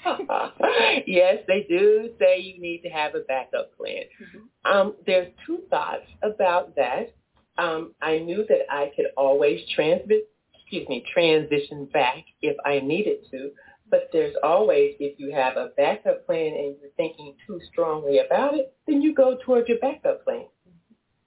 yes, 1.08 1.38
they 1.48 1.66
do 1.68 2.12
say 2.20 2.40
you 2.40 2.62
need 2.62 2.82
to 2.84 2.90
have 2.90 3.16
a 3.16 3.22
backup 3.22 3.76
plan. 3.78 4.04
Mm-hmm. 4.22 4.72
Um, 4.72 4.96
there's 5.08 5.32
two 5.46 5.62
thoughts 5.70 6.06
about 6.22 6.76
that. 6.76 7.14
Um, 7.58 7.94
I 8.01 8.20
knew 8.20 8.46
that 8.48 8.70
I 8.70 8.92
could 8.96 9.08
always 9.18 9.60
transit, 9.74 10.30
excuse 10.62 10.88
me, 10.88 11.04
transition 11.12 11.86
back 11.92 12.25
if 12.42 12.56
I 12.66 12.80
needed 12.80 13.20
to. 13.32 13.51
But 13.89 14.10
there's 14.12 14.36
always, 14.44 14.96
if 15.00 15.20
you 15.20 15.32
have 15.34 15.58
a 15.58 15.70
backup 15.78 16.25
plan 16.25 16.48
and 16.48 16.75
you're 16.82 16.92
thinking 16.98 17.36
too 17.46 17.60
strongly 17.72 18.18
about 18.18 18.56
it, 18.56 18.74
then 18.88 19.01
you 19.01 19.13
go 19.13 19.38
towards 19.46 19.70
your 19.70 19.78
backup 19.78 20.24
plan. 20.24 20.46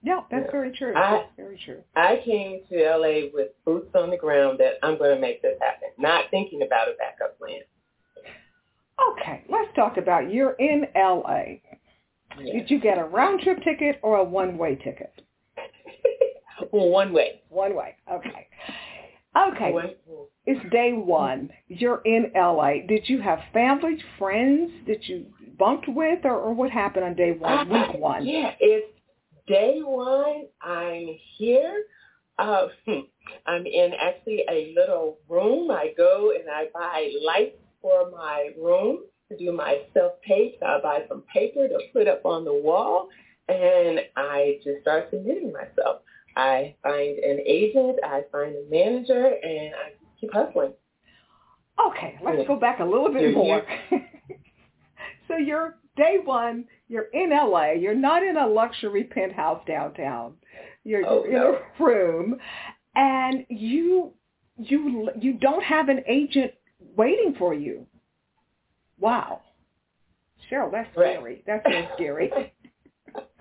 Yeah, 0.08 0.20
that's 0.30 0.46
yeah. 0.46 0.50
very 0.50 0.72
true. 0.76 0.94
I, 0.96 1.10
that's 1.10 1.28
very 1.36 1.60
true. 1.62 1.82
I 1.94 2.22
came 2.24 2.60
to 2.70 2.96
LA 2.96 3.28
with 3.32 3.48
boots 3.66 3.90
on 3.94 4.08
the 4.08 4.16
ground 4.16 4.58
that 4.58 4.74
I'm 4.82 4.96
going 4.96 5.14
to 5.14 5.20
make 5.20 5.42
this 5.42 5.58
happen, 5.60 5.90
not 5.98 6.30
thinking 6.30 6.62
about 6.62 6.88
a 6.88 6.92
backup 6.96 7.38
plan. 7.38 7.60
Okay, 9.12 9.44
let's 9.50 9.68
talk 9.76 9.98
about 9.98 10.32
you're 10.32 10.52
in 10.52 10.86
LA. 10.96 11.60
Yes. 12.40 12.52
Did 12.52 12.70
you 12.70 12.80
get 12.80 12.96
a 12.96 13.04
round 13.04 13.40
trip 13.40 13.62
ticket 13.62 14.00
or 14.02 14.16
a 14.16 14.24
one 14.24 14.56
way 14.56 14.76
ticket? 14.76 15.12
Well, 16.72 16.88
one 16.88 17.12
way. 17.12 17.40
One 17.50 17.76
way. 17.76 17.94
Okay. 18.12 18.48
Okay. 19.36 19.96
It's 20.44 20.72
day 20.72 20.92
one. 20.92 21.50
You're 21.68 22.02
in 22.04 22.32
LA. 22.34 22.84
Did 22.86 23.08
you 23.08 23.20
have 23.22 23.38
family, 23.52 23.96
friends 24.18 24.72
that 24.88 25.06
you 25.06 25.26
bunked 25.56 25.86
with, 25.88 26.24
or, 26.24 26.34
or 26.34 26.52
what 26.52 26.70
happened 26.70 27.04
on 27.04 27.14
day 27.14 27.30
one, 27.30 27.68
week 27.68 27.94
one? 28.00 28.26
Yeah, 28.26 28.54
it's 28.58 28.97
day 29.48 29.80
one. 29.82 30.46
I'm 30.62 31.08
here. 31.36 31.84
Uh, 32.38 32.68
I'm 33.46 33.66
in 33.66 33.92
actually 34.00 34.44
a 34.48 34.72
little 34.76 35.18
room. 35.28 35.70
I 35.70 35.92
go 35.96 36.32
and 36.38 36.48
I 36.48 36.66
buy 36.72 37.12
lights 37.24 37.56
for 37.82 38.10
my 38.10 38.50
room 38.60 39.00
to 39.30 39.36
do 39.36 39.52
my 39.52 39.82
self-tape. 39.94 40.58
I 40.62 40.80
buy 40.82 41.00
some 41.08 41.22
paper 41.32 41.68
to 41.68 41.78
put 41.92 42.08
up 42.08 42.24
on 42.24 42.44
the 42.44 42.54
wall, 42.54 43.08
and 43.48 44.00
I 44.16 44.58
just 44.64 44.82
start 44.82 45.08
submitting 45.10 45.52
myself. 45.52 46.02
I 46.36 46.76
find 46.82 47.18
an 47.18 47.40
agent, 47.44 47.98
I 48.04 48.22
find 48.30 48.54
a 48.54 48.70
manager, 48.70 49.26
and 49.42 49.74
I 49.74 49.92
keep 50.20 50.32
hustling. 50.32 50.72
Okay, 51.88 52.18
let's 52.24 52.46
go 52.46 52.56
back 52.56 52.80
a 52.80 52.84
little 52.84 53.12
bit 53.12 53.34
more. 53.34 53.62
so 55.38 55.44
you're 55.44 55.76
day 55.96 56.18
one, 56.24 56.64
you're 56.88 57.08
in 57.12 57.30
LA, 57.30 57.72
you're 57.72 57.94
not 57.94 58.22
in 58.22 58.36
a 58.36 58.46
luxury 58.46 59.04
penthouse 59.04 59.62
downtown. 59.66 60.34
You're, 60.84 61.06
oh, 61.06 61.24
in 61.24 61.32
no. 61.32 61.58
a 61.78 61.82
room, 61.82 62.36
and 62.96 63.44
you 63.48 64.12
you 64.56 65.10
you 65.20 65.34
don't 65.34 65.62
have 65.62 65.88
an 65.88 66.02
agent 66.08 66.52
waiting 66.96 67.34
for 67.38 67.52
you. 67.54 67.86
Wow. 68.98 69.42
Cheryl, 70.50 70.72
that's 70.72 70.88
Right. 70.96 71.16
scary. 71.16 71.44
That's 71.46 71.64
so 71.64 71.88
scary. 71.94 72.32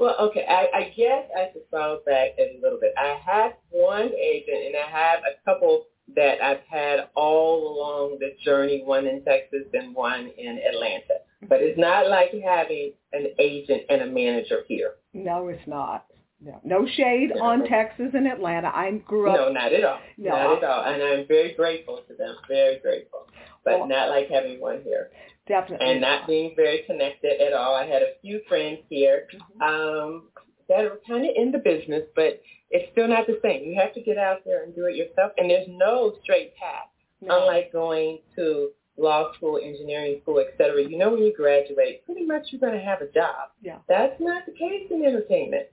well, 0.00 0.16
okay. 0.20 0.44
I, 0.48 0.68
I 0.74 0.94
guess 0.96 1.24
I 1.36 1.50
should 1.52 1.62
follow 1.70 2.00
back 2.06 2.30
a 2.38 2.58
little 2.62 2.78
bit. 2.80 2.92
I 2.96 3.18
have 3.24 3.52
one 3.70 4.10
agent, 4.14 4.66
and 4.66 4.74
I 4.76 4.88
have 4.90 5.20
a 5.20 5.44
couple 5.44 5.86
that 6.14 6.42
I've 6.42 6.60
had 6.68 7.08
all 7.14 7.76
along 7.76 8.18
the 8.20 8.34
journey. 8.44 8.82
One 8.84 9.06
in 9.06 9.24
Texas 9.24 9.64
and 9.72 9.94
one 9.94 10.30
in 10.36 10.58
Atlanta. 10.58 11.14
But 11.48 11.60
it's 11.62 11.78
not 11.78 12.08
like 12.08 12.30
having 12.44 12.92
an 13.12 13.28
agent 13.38 13.82
and 13.88 14.02
a 14.02 14.06
manager 14.06 14.60
here. 14.66 14.92
No, 15.12 15.48
it's 15.48 15.66
not. 15.66 16.06
No, 16.40 16.60
no 16.62 16.86
shade 16.86 17.32
on 17.40 17.64
Texas 17.66 18.10
and 18.12 18.26
Atlanta. 18.26 18.70
I 18.74 18.90
grew 19.06 19.30
up. 19.30 19.36
No, 19.36 19.48
not 19.52 19.72
at 19.72 19.84
all. 19.84 19.98
No, 20.18 20.30
not 20.30 20.58
at 20.58 20.64
all. 20.64 20.84
And 20.84 21.02
I'm 21.02 21.26
very 21.26 21.54
grateful 21.54 22.02
to 22.08 22.14
them. 22.14 22.36
Very 22.48 22.78
grateful. 22.80 23.26
But 23.64 23.78
Well- 23.80 23.88
not 23.88 24.10
like 24.10 24.28
having 24.28 24.60
one 24.60 24.82
here. 24.82 25.10
Definitely. 25.46 25.86
And 25.90 26.00
not 26.00 26.26
being 26.26 26.54
very 26.56 26.78
connected 26.86 27.40
at 27.40 27.52
all. 27.52 27.74
I 27.74 27.86
had 27.86 28.02
a 28.02 28.14
few 28.22 28.40
friends 28.48 28.80
here 28.88 29.28
Mhm. 29.58 29.62
um, 29.62 30.28
that 30.68 30.84
are 30.84 30.98
kind 31.06 31.24
of 31.24 31.30
in 31.36 31.52
the 31.52 31.58
business, 31.58 32.02
but 32.14 32.40
it's 32.70 32.90
still 32.92 33.08
not 33.08 33.26
the 33.26 33.38
same. 33.42 33.64
You 33.64 33.78
have 33.80 33.94
to 33.94 34.00
get 34.00 34.18
out 34.18 34.44
there 34.44 34.64
and 34.64 34.74
do 34.74 34.86
it 34.86 34.96
yourself. 34.96 35.32
And 35.38 35.50
there's 35.50 35.68
no 35.68 36.14
straight 36.22 36.56
path. 36.56 36.88
No. 37.20 37.40
Unlike 37.40 37.72
going 37.72 38.18
to 38.36 38.70
law 38.96 39.32
school, 39.34 39.58
engineering 39.62 40.20
school, 40.22 40.40
et 40.40 40.54
cetera, 40.58 40.82
you 40.82 40.98
know 40.98 41.10
when 41.10 41.22
you 41.22 41.32
graduate, 41.36 42.04
pretty 42.04 42.24
much 42.24 42.46
you're 42.50 42.60
going 42.60 42.78
to 42.78 42.84
have 42.84 43.00
a 43.00 43.10
job. 43.12 43.50
Yeah. 43.62 43.78
That's 43.88 44.18
not 44.20 44.46
the 44.46 44.52
case 44.52 44.86
in 44.90 45.04
entertainment. 45.04 45.66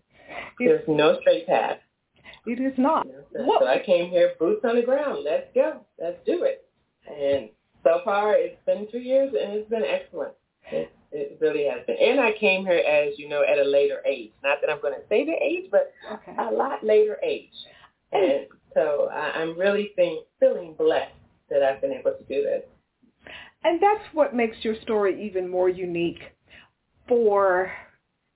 There's 0.59 0.87
no 0.87 1.19
straight 1.21 1.47
path. 1.47 1.77
it 2.45 2.59
is 2.59 2.77
not. 2.77 3.05
You 3.05 3.13
know, 3.13 3.23
so, 3.33 3.57
so 3.61 3.67
I 3.67 3.81
came 3.85 4.09
here, 4.09 4.33
boots 4.39 4.61
on 4.63 4.75
the 4.75 4.81
ground. 4.81 5.23
Let's 5.23 5.47
go. 5.53 5.85
Let's 5.99 6.17
do 6.25 6.43
it. 6.43 6.65
And 7.07 7.49
so 7.83 8.01
far, 8.05 8.35
it's 8.35 8.63
been 8.65 8.87
two 8.91 8.99
years, 8.99 9.33
and 9.39 9.53
it's 9.53 9.69
been 9.69 9.83
excellent. 9.83 10.33
It, 10.71 10.91
it 11.11 11.37
really 11.41 11.65
has 11.65 11.85
been. 11.85 11.97
And 12.01 12.19
I 12.19 12.31
came 12.39 12.65
here, 12.65 12.77
as 12.87 13.17
you 13.17 13.27
know, 13.29 13.43
at 13.43 13.57
a 13.59 13.63
later 13.63 14.01
age. 14.05 14.31
Not 14.43 14.59
that 14.61 14.69
I'm 14.69 14.81
going 14.81 14.93
to 14.93 15.07
say 15.09 15.25
the 15.25 15.33
age, 15.33 15.69
but 15.71 15.91
Okay. 16.13 16.33
a 16.39 16.51
lot 16.51 16.83
later 16.83 17.17
age. 17.23 17.49
And 18.11 18.47
so 18.73 19.09
I, 19.11 19.31
I'm 19.41 19.57
really 19.57 19.91
think, 19.95 20.25
feeling 20.39 20.73
blessed 20.77 21.13
that 21.49 21.63
I've 21.63 21.81
been 21.81 21.91
able 21.93 22.11
to 22.11 22.23
do 22.23 22.43
this. 22.43 22.63
And 23.63 23.79
that's 23.81 24.03
what 24.13 24.35
makes 24.35 24.57
your 24.61 24.75
story 24.81 25.21
even 25.25 25.49
more 25.49 25.69
unique 25.69 26.19
for 27.07 27.71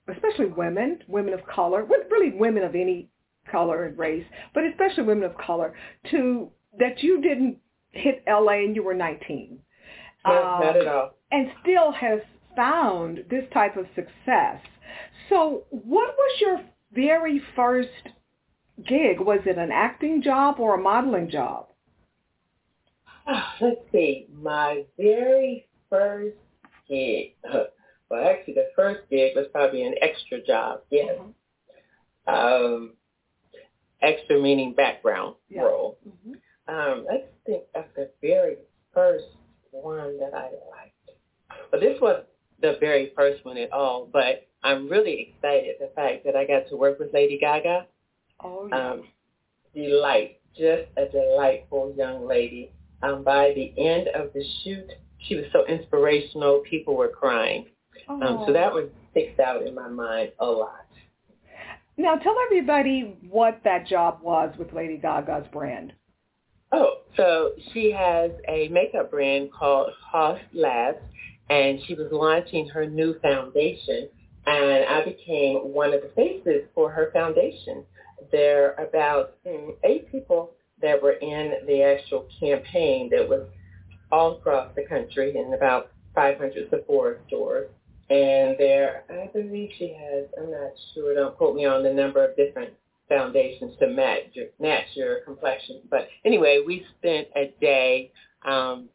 especially 0.07 0.45
women, 0.47 0.99
women 1.07 1.33
of 1.33 1.45
color, 1.47 1.83
really 2.11 2.31
women 2.37 2.63
of 2.63 2.75
any 2.75 3.09
color 3.51 3.85
and 3.85 3.97
race, 3.97 4.25
but 4.53 4.63
especially 4.65 5.03
women 5.03 5.23
of 5.23 5.35
color, 5.37 5.73
to 6.11 6.49
that 6.77 7.01
you 7.01 7.21
didn't 7.21 7.57
hit 7.91 8.23
LA 8.27 8.53
and 8.65 8.75
you 8.75 8.83
were 8.83 8.93
19. 8.93 9.57
Not, 10.25 10.35
Um, 10.59 10.65
not 10.65 10.77
at 10.77 10.87
all. 10.87 11.15
and 11.31 11.51
still 11.63 11.91
has 11.91 12.19
found 12.55 13.23
this 13.29 13.43
type 13.53 13.77
of 13.77 13.85
success. 13.95 14.61
So 15.29 15.63
what 15.69 16.15
was 16.17 16.41
your 16.41 16.61
very 16.93 17.41
first 17.55 17.89
gig? 18.87 19.19
Was 19.19 19.39
it 19.45 19.57
an 19.57 19.71
acting 19.71 20.21
job 20.21 20.59
or 20.59 20.75
a 20.75 20.81
modeling 20.81 21.29
job? 21.29 21.67
Ah, 23.27 23.55
Let's 23.59 23.81
see. 23.91 24.27
My 24.41 24.83
very 24.97 25.67
first 25.89 26.37
gig. 26.87 27.35
Well, 28.07 28.23
actually, 28.23 28.53
the 28.53 28.69
first 28.75 28.99
gig 29.09 29.35
was 29.35 29.47
probably 29.51 29.81
an 29.83 29.95
extra 29.99 30.39
job. 30.39 30.81
Yes. 30.91 31.17
Um, 32.27 32.93
extra 34.03 34.39
meaning 34.39 34.73
background 34.73 35.35
Yeah. 35.49 35.63
role. 35.63 35.97
Mm-hmm. 36.07 36.33
Um, 36.73 37.05
let's 37.09 37.25
think 37.47 37.63
of 37.73 37.85
the 37.95 38.11
very 38.21 38.57
first 38.93 39.25
one 39.71 40.19
that 40.19 40.35
I 40.35 40.51
liked. 40.69 41.17
Well, 41.71 41.81
this 41.81 41.99
was 41.99 42.25
the 42.61 42.77
very 42.79 43.11
first 43.15 43.43
one 43.45 43.57
at 43.57 43.71
all, 43.71 44.09
but 44.11 44.47
I'm 44.63 44.89
really 44.89 45.29
excited 45.35 45.75
the 45.79 45.91
fact 45.95 46.23
that 46.25 46.35
I 46.35 46.45
got 46.45 46.67
to 46.69 46.75
work 46.75 46.99
with 46.99 47.13
Lady 47.13 47.37
Gaga. 47.39 47.85
Oh, 48.43 48.67
yeah. 48.69 48.91
Um, 48.91 49.03
delight, 49.73 50.39
just 50.57 50.83
a 50.97 51.05
delightful 51.11 51.93
young 51.97 52.27
lady. 52.27 52.71
Um, 53.03 53.23
by 53.23 53.53
the 53.55 53.73
end 53.77 54.07
of 54.09 54.31
the 54.33 54.43
shoot, 54.63 54.89
she 55.27 55.35
was 55.35 55.45
so 55.51 55.65
inspirational. 55.67 56.63
People 56.69 56.95
were 56.95 57.09
crying. 57.09 57.65
Um, 58.07 58.21
Oh. 58.23 58.45
so 58.47 58.53
that 58.53 58.73
one 58.73 58.89
sticks 59.11 59.39
out 59.39 59.65
in 59.65 59.73
my 59.75 59.87
mind 59.87 60.31
a 60.39 60.45
lot. 60.45 60.85
Now 61.97 62.15
tell 62.15 62.35
everybody 62.45 63.15
what 63.29 63.61
that 63.63 63.87
job 63.87 64.19
was 64.21 64.53
with 64.57 64.73
Lady 64.73 64.97
Gaga's 64.97 65.45
brand. 65.51 65.93
Oh, 66.71 66.97
so 67.15 67.51
she 67.71 67.91
has 67.91 68.31
a 68.49 68.67
makeup 68.67 69.11
brand 69.11 69.49
called 69.53 69.91
Haus 70.11 70.39
Labs, 70.53 70.97
and 71.49 71.79
she 71.85 71.93
was 71.93 72.07
launching 72.11 72.67
her 72.69 72.85
new 72.85 73.19
foundation, 73.19 74.09
and 74.47 74.85
I 74.85 75.03
became 75.05 75.57
one 75.73 75.93
of 75.93 76.01
the 76.01 76.11
faces 76.15 76.67
for 76.73 76.91
her 76.91 77.11
foundation. 77.13 77.83
There 78.31 78.79
are 78.79 78.85
about 78.85 79.35
hmm, 79.47 79.71
eight 79.83 80.11
people 80.11 80.51
that 80.81 81.01
were 81.01 81.13
in 81.13 81.53
the 81.67 81.81
actual 81.83 82.27
campaign 82.39 83.09
that 83.11 83.27
was 83.27 83.47
all 84.11 84.37
across 84.37 84.71
the 84.75 84.85
country 84.85 85.35
in 85.37 85.53
about 85.53 85.91
500 86.13 86.69
Sephora 86.69 87.17
stores. 87.27 87.69
And 88.09 88.55
there, 88.59 89.03
I 89.09 89.29
believe 89.33 89.71
she 89.77 89.95
has, 89.99 90.25
I'm 90.37 90.51
not 90.51 90.71
sure, 90.93 91.15
don't 91.15 91.35
quote 91.37 91.55
me 91.55 91.65
on 91.65 91.83
the 91.83 91.91
number 91.91 92.23
of 92.23 92.35
different 92.35 92.73
foundations 93.09 93.75
to 93.79 93.87
match 93.87 94.23
your, 94.33 94.47
match 94.59 94.85
your 94.93 95.21
complexion. 95.21 95.81
But 95.89 96.07
anyway, 96.23 96.61
we 96.65 96.85
spent 96.99 97.27
a 97.35 97.53
day 97.59 98.11
um, 98.43 98.89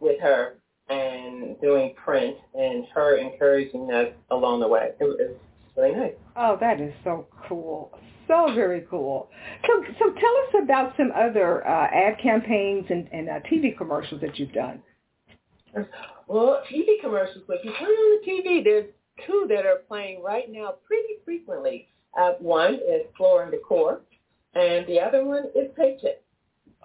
with 0.00 0.20
her 0.20 0.56
and 0.88 1.60
doing 1.60 1.94
print 1.94 2.36
and 2.54 2.86
her 2.94 3.16
encouraging 3.16 3.90
us 3.92 4.08
along 4.30 4.60
the 4.60 4.68
way. 4.68 4.90
It 5.00 5.04
was 5.04 5.36
really 5.76 5.94
nice. 5.94 6.12
Oh, 6.36 6.56
that 6.60 6.80
is 6.80 6.92
so 7.04 7.26
cool. 7.48 7.98
So 8.28 8.52
very 8.54 8.86
cool. 8.88 9.28
So, 9.66 9.84
so 9.98 10.04
tell 10.06 10.14
us 10.14 10.62
about 10.62 10.94
some 10.96 11.12
other 11.14 11.66
uh, 11.66 11.88
ad 11.92 12.18
campaigns 12.22 12.86
and, 12.88 13.08
and 13.12 13.28
uh, 13.28 13.40
TV 13.50 13.76
commercials 13.76 14.20
that 14.20 14.38
you've 14.38 14.52
done. 14.52 14.82
Well, 16.28 16.62
TV 16.70 17.00
commercials, 17.00 17.44
if 17.48 17.64
you 17.64 17.72
turn 17.78 17.88
on 17.88 18.20
the 18.20 18.30
TV, 18.30 18.64
there's 18.64 18.86
two 19.26 19.46
that 19.48 19.66
are 19.66 19.80
playing 19.88 20.22
right 20.22 20.50
now 20.50 20.74
pretty 20.86 21.14
frequently. 21.24 21.88
Uh, 22.18 22.32
one 22.38 22.74
is 22.74 23.02
Floor 23.16 23.42
and 23.42 23.50
Decor, 23.50 24.00
and 24.54 24.86
the 24.86 25.00
other 25.00 25.24
one 25.24 25.44
is 25.54 25.70
Paychex. 25.78 26.16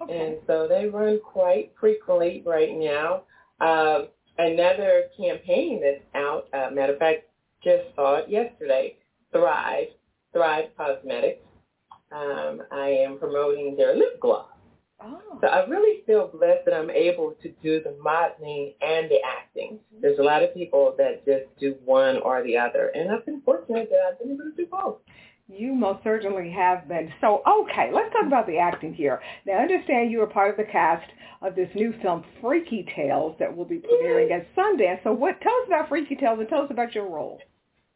Okay. 0.00 0.26
And 0.26 0.36
so 0.46 0.66
they 0.68 0.86
run 0.86 1.20
quite 1.20 1.72
frequently 1.78 2.42
right 2.46 2.74
now. 2.74 3.22
Um, 3.60 4.08
another 4.38 5.04
campaign 5.16 5.80
that's 5.82 6.04
out, 6.14 6.48
uh, 6.52 6.70
matter 6.70 6.92
of 6.92 6.98
fact, 6.98 7.24
just 7.62 7.84
saw 7.94 8.16
it 8.16 8.28
yesterday, 8.28 8.96
Thrive, 9.32 9.88
Thrive 10.32 10.66
Causemetics. 10.78 11.38
Um, 12.10 12.62
I 12.72 12.88
am 12.88 13.18
promoting 13.18 13.76
their 13.76 13.94
lip 13.94 14.20
gloss. 14.20 14.46
Oh. 15.00 15.38
So 15.40 15.46
I 15.46 15.64
really 15.66 16.02
feel 16.06 16.28
blessed 16.28 16.64
that 16.64 16.74
I'm 16.74 16.90
able 16.90 17.34
to 17.42 17.48
do 17.62 17.80
the 17.82 17.96
modeling 18.02 18.74
and 18.80 19.08
the 19.08 19.18
acting. 19.24 19.78
There's 20.00 20.18
a 20.18 20.22
lot 20.22 20.42
of 20.42 20.54
people 20.54 20.94
that 20.98 21.24
just 21.24 21.44
do 21.58 21.76
one 21.84 22.18
or 22.18 22.42
the 22.42 22.56
other, 22.56 22.88
and 22.94 23.10
I've 23.10 23.24
been 23.24 23.40
fortunate 23.42 23.88
that 23.90 24.00
I've 24.10 24.18
been 24.18 24.32
able 24.32 24.44
to 24.44 24.56
do 24.56 24.66
both. 24.66 24.98
You 25.48 25.74
most 25.74 26.04
certainly 26.04 26.50
have 26.50 26.86
been. 26.88 27.10
So, 27.22 27.42
okay, 27.48 27.90
let's 27.92 28.12
talk 28.12 28.26
about 28.26 28.46
the 28.46 28.58
acting 28.58 28.92
here. 28.92 29.20
Now, 29.46 29.54
I 29.54 29.62
understand 29.62 30.10
you 30.10 30.20
are 30.20 30.26
part 30.26 30.50
of 30.50 30.56
the 30.58 30.70
cast 30.70 31.10
of 31.40 31.54
this 31.54 31.70
new 31.74 31.94
film, 32.02 32.22
Freaky 32.42 32.86
Tales, 32.94 33.34
that 33.38 33.56
will 33.56 33.64
be 33.64 33.78
premiering 33.78 34.30
at 34.30 34.54
Sundance. 34.54 35.02
So, 35.04 35.12
what? 35.12 35.40
Tell 35.40 35.52
us 35.52 35.66
about 35.68 35.88
Freaky 35.88 36.16
Tales 36.16 36.38
and 36.38 36.48
tell 36.48 36.62
us 36.62 36.70
about 36.70 36.94
your 36.94 37.08
role. 37.08 37.40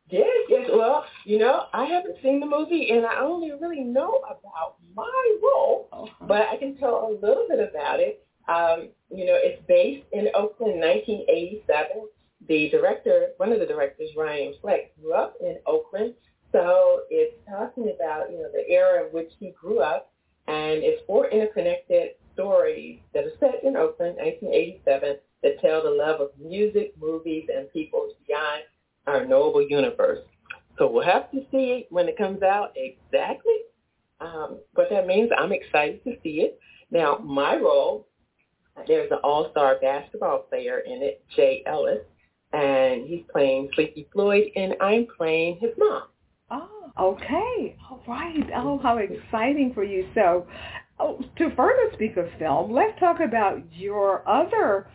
Yes, 0.09 0.27
yes. 0.49 0.71
Well, 0.73 1.05
you 1.27 1.39
know, 1.39 1.65
I 1.73 1.85
haven't 1.85 2.17
seen 2.23 2.41
the 2.41 2.47
movie, 2.47 2.89
and 2.91 3.05
I 3.05 3.21
only 3.21 3.51
really 3.53 3.81
know 3.85 4.23
about 4.25 4.77
my 4.95 5.39
role, 5.43 6.09
but 6.23 6.49
I 6.49 6.57
can 6.57 6.77
tell 6.77 7.09
a 7.09 7.13
little 7.27 7.47
bit 7.49 7.61
about 7.61 8.01
it. 8.01 8.27
Um, 8.49 8.89
you 9.11 9.27
know, 9.27 9.37
it's 9.37 9.63
based 9.69 10.07
in 10.13 10.29
Oakland, 10.35 10.81
1987. 10.81 12.09
The 12.49 12.71
director, 12.71 13.29
one 13.37 13.53
of 13.53 13.61
the 13.61 13.67
directors, 13.67 14.11
Ryan 14.17 14.55
Fleck, 14.61 14.95
grew 15.01 15.15
up 15.15 15.35
in 15.41 15.59
Oakland, 15.67 16.15
so 16.53 17.03
it's 17.11 17.35
talking 17.49 17.93
about 17.95 18.31
you 18.31 18.39
know 18.39 18.51
the 18.53 18.69
era 18.69 19.07
in 19.07 19.13
which 19.13 19.31
he 19.41 19.53
grew 19.61 19.81
up, 19.81 20.13
and 20.47 20.83
it's 20.83 21.03
four 21.07 21.29
interconnected 21.29 22.11
stories 22.35 23.01
that 23.15 23.25
are 23.25 23.33
set 23.41 23.63
in 23.65 23.77
Oakland, 23.77 24.17
1987, 24.17 25.17
that 25.43 25.61
tell 25.61 25.83
the 25.83 25.91
love 25.91 26.21
of 26.21 26.31
music, 26.39 26.95
movies, 27.01 27.49
and 27.55 27.71
people 27.73 28.09
beyond 28.27 28.63
our 29.07 29.25
knowable 29.25 29.67
universe. 29.67 30.21
So 30.79 30.91
we'll 30.91 31.05
have 31.05 31.31
to 31.33 31.45
see 31.51 31.87
when 31.91 32.09
it 32.09 32.17
comes 32.17 32.43
out 32.43 32.73
exactly 32.77 33.57
um, 34.21 34.61
what 34.75 34.89
that 34.91 35.07
means. 35.07 35.31
I'm 35.37 35.53
excited 35.53 36.03
to 36.05 36.15
see 36.23 36.41
it. 36.41 36.59
Now, 36.91 37.19
my 37.19 37.57
role, 37.57 38.07
there's 38.87 39.11
an 39.11 39.19
all-star 39.23 39.79
basketball 39.81 40.41
player 40.41 40.79
in 40.81 41.03
it, 41.03 41.25
Jay 41.35 41.63
Ellis, 41.67 42.01
and 42.53 43.07
he's 43.07 43.23
playing 43.31 43.71
Sleepy 43.75 44.09
Floyd, 44.13 44.51
and 44.57 44.75
I'm 44.81 45.07
playing 45.17 45.59
his 45.61 45.71
mom. 45.77 46.05
Oh, 46.53 46.93
okay. 47.01 47.77
All 47.91 48.03
right. 48.07 48.51
Oh, 48.55 48.79
how 48.83 48.99
exciting 48.99 49.73
for 49.75 49.85
you. 49.85 50.07
So, 50.15 50.47
oh, 51.01 51.19
to 51.39 51.51
further 51.57 51.91
speak 51.95 52.17
of 52.19 52.27
film, 52.39 52.73
let's 52.73 52.99
talk 53.01 53.21
about 53.21 53.63
your 53.73 54.29
other 54.29 54.87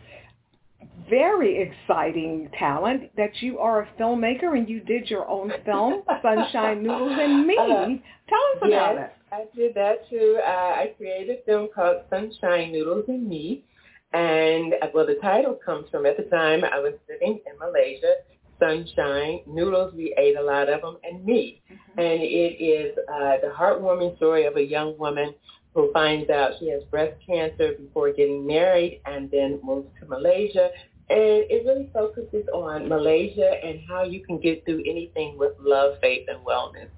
very 1.10 1.62
exciting 1.62 2.48
talent 2.58 3.10
that 3.16 3.40
you 3.40 3.58
are 3.58 3.82
a 3.82 3.88
filmmaker 4.00 4.56
and 4.56 4.68
you 4.68 4.80
did 4.80 5.10
your 5.10 5.28
own 5.28 5.52
film, 5.64 6.02
Sunshine 6.22 6.82
Noodles 6.82 7.18
and 7.18 7.46
Me. 7.46 7.56
Uh, 7.58 7.86
Tell 8.28 8.38
us 8.54 8.58
about 8.58 8.94
yes, 8.94 9.10
it. 9.10 9.34
I 9.34 9.56
did 9.56 9.74
that 9.74 10.08
too. 10.08 10.38
Uh, 10.44 10.50
I 10.50 10.94
created 10.96 11.38
a 11.38 11.42
film 11.44 11.68
called 11.74 12.02
Sunshine 12.10 12.72
Noodles 12.72 13.06
and 13.08 13.28
Me. 13.28 13.64
And 14.12 14.74
uh, 14.74 14.88
well, 14.94 15.06
the 15.06 15.16
title 15.20 15.58
comes 15.64 15.88
from 15.90 16.06
at 16.06 16.16
the 16.16 16.24
time 16.24 16.64
I 16.64 16.78
was 16.78 16.94
living 17.08 17.40
in 17.46 17.58
Malaysia. 17.58 18.14
Sunshine 18.58 19.40
noodles, 19.46 19.94
we 19.94 20.14
ate 20.18 20.36
a 20.36 20.42
lot 20.42 20.68
of 20.68 20.82
them, 20.82 20.98
and 21.02 21.24
me. 21.24 21.62
Mm-hmm. 21.70 22.00
And 22.00 22.22
it 22.22 22.62
is 22.62 22.96
uh, 23.12 23.36
the 23.42 23.52
heartwarming 23.56 24.16
story 24.16 24.46
of 24.46 24.56
a 24.56 24.62
young 24.62 24.98
woman 24.98 25.34
who 25.74 25.92
finds 25.92 26.28
out 26.30 26.52
she 26.58 26.68
has 26.70 26.82
breast 26.90 27.14
cancer 27.26 27.72
before 27.78 28.12
getting 28.12 28.46
married 28.46 29.00
and 29.06 29.30
then 29.30 29.60
moves 29.62 29.88
to 30.00 30.06
Malaysia. 30.06 30.70
And 31.10 31.44
it 31.48 31.64
really 31.66 31.88
focuses 31.92 32.46
on 32.52 32.88
Malaysia 32.88 33.54
and 33.64 33.80
how 33.88 34.02
you 34.02 34.24
can 34.24 34.40
get 34.40 34.64
through 34.64 34.80
anything 34.80 35.38
with 35.38 35.52
love, 35.60 35.94
faith, 36.00 36.26
and 36.28 36.44
wellness. 36.44 36.88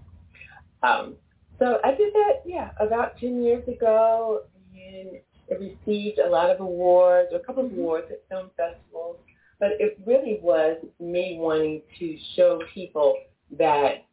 Um, 0.83 1.17
so 1.59 1.79
I 1.85 1.90
did 1.90 2.12
that, 2.14 2.43
yeah, 2.47 2.71
about 2.81 3.19
10 3.19 3.43
years 3.43 3.69
ago, 3.69 4.45
and 4.75 5.21
it 5.49 5.61
received 5.61 6.19
a 6.19 6.29
lot 6.29 6.49
of 6.49 6.61
awards, 6.61 7.29
a 7.35 7.38
couple 7.38 7.67
of 7.67 7.73
awards 7.73 8.07
at 8.11 8.23
film 8.31 8.50
festivals. 8.57 9.17
But 9.61 9.73
it 9.79 10.00
really 10.07 10.40
was 10.43 10.79
me 10.99 11.37
wanting 11.38 11.83
to 11.99 12.19
show 12.35 12.61
people 12.75 13.14
that 13.59 14.07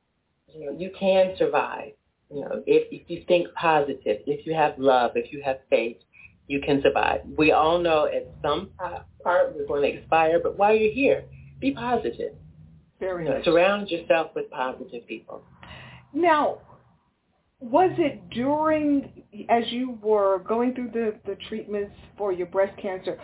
you 0.53 0.65
know 0.65 0.77
you 0.77 0.91
can 0.99 1.35
survive. 1.37 1.93
You 2.29 2.41
know, 2.41 2.63
if 2.67 2.87
if 2.91 3.09
you 3.09 3.23
think 3.27 3.47
positive, 3.53 4.21
if 4.27 4.45
you 4.45 4.53
have 4.53 4.77
love, 4.77 5.11
if 5.15 5.31
you 5.31 5.41
have 5.43 5.59
faith, 5.69 5.97
you 6.47 6.59
can 6.59 6.81
survive. 6.81 7.21
We 7.37 7.53
all 7.53 7.79
know 7.79 8.05
at 8.05 8.27
some 8.41 8.71
part 9.23 9.55
we're 9.55 9.65
going 9.65 9.83
to 9.83 9.97
expire, 9.99 10.39
but 10.41 10.57
while 10.57 10.75
you're 10.75 10.93
here, 10.93 11.23
be 11.59 11.71
positive. 11.71 12.33
Very 12.99 13.25
you 13.25 13.29
know, 13.29 13.41
surround 13.43 13.89
yourself 13.89 14.31
with 14.35 14.49
positive 14.49 15.07
people. 15.07 15.43
Now, 16.13 16.59
was 17.59 17.91
it 17.97 18.29
during 18.31 19.23
as 19.49 19.63
you 19.71 19.97
were 20.01 20.39
going 20.39 20.73
through 20.73 20.91
the 20.91 21.15
the 21.25 21.37
treatments 21.47 21.93
for 22.17 22.31
your 22.31 22.47
breast 22.47 22.77
cancer 22.81 23.17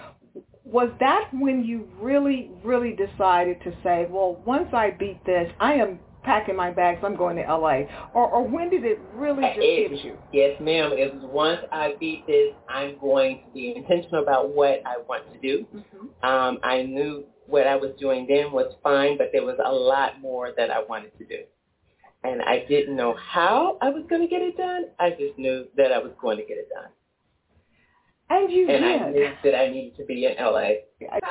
was 0.66 0.90
that 1.00 1.30
when 1.34 1.64
you 1.64 1.88
really 2.00 2.50
really 2.64 2.96
decided 2.96 3.62
to 3.64 3.72
say 3.84 4.08
well 4.10 4.42
once 4.46 4.68
i 4.74 4.92
beat 4.92 5.24
this 5.26 5.52
i 5.60 5.74
am 5.74 6.00
packing 6.24 6.56
my 6.56 6.72
bags 6.72 7.00
i'm 7.04 7.18
going 7.18 7.36
to 7.36 7.42
la 7.42 7.82
or 8.14 8.30
or 8.30 8.48
when 8.48 8.70
did 8.70 8.86
it 8.86 8.98
really 9.14 9.42
just 9.44 9.60
it, 9.60 9.92
hit 9.92 10.06
you 10.06 10.18
yes 10.32 10.56
ma'am 10.62 10.92
it 10.94 11.14
was 11.14 11.24
once 11.26 11.60
i 11.72 11.94
beat 12.00 12.26
this 12.28 12.54
i'm 12.70 12.98
going 13.00 13.42
to 13.46 13.54
be 13.54 13.74
intentional 13.76 14.24
about 14.24 14.50
what 14.56 14.82
i 14.86 14.98
want 15.10 15.24
to 15.34 15.40
do 15.40 15.66
mm-hmm. 15.76 16.26
um 16.26 16.58
i 16.64 16.82
knew 16.82 17.26
what 17.46 17.68
i 17.68 17.76
was 17.76 17.92
doing 18.00 18.26
then 18.30 18.52
was 18.54 18.74
fine 18.82 19.18
but 19.18 19.28
there 19.34 19.44
was 19.44 19.58
a 19.66 19.72
lot 19.72 20.22
more 20.22 20.54
that 20.56 20.72
i 20.72 20.82
wanted 20.88 21.12
to 21.18 21.26
do 21.26 21.44
and 22.24 22.42
I 22.42 22.66
didn't 22.68 22.96
know 22.96 23.16
how 23.16 23.78
I 23.82 23.90
was 23.90 24.04
going 24.10 24.22
to 24.22 24.28
get 24.28 24.42
it 24.42 24.58
done. 24.58 24.86
I 25.00 25.10
just 25.12 25.38
knew 25.38 25.66
that 25.76 25.92
I 25.92 25.98
was 25.98 26.14
going 26.22 26.38
to 26.38 26.44
get 26.44 26.58
it 26.58 26.70
done. 26.74 26.90
And 28.30 28.52
you 28.52 28.68
and 28.70 28.84
did. 28.84 29.02
I 29.02 29.10
knew 29.10 29.34
that 29.44 29.56
I 29.56 29.70
needed 29.70 29.98
to 29.98 30.06
be 30.06 30.26
in 30.26 30.36
LA. 30.40 30.70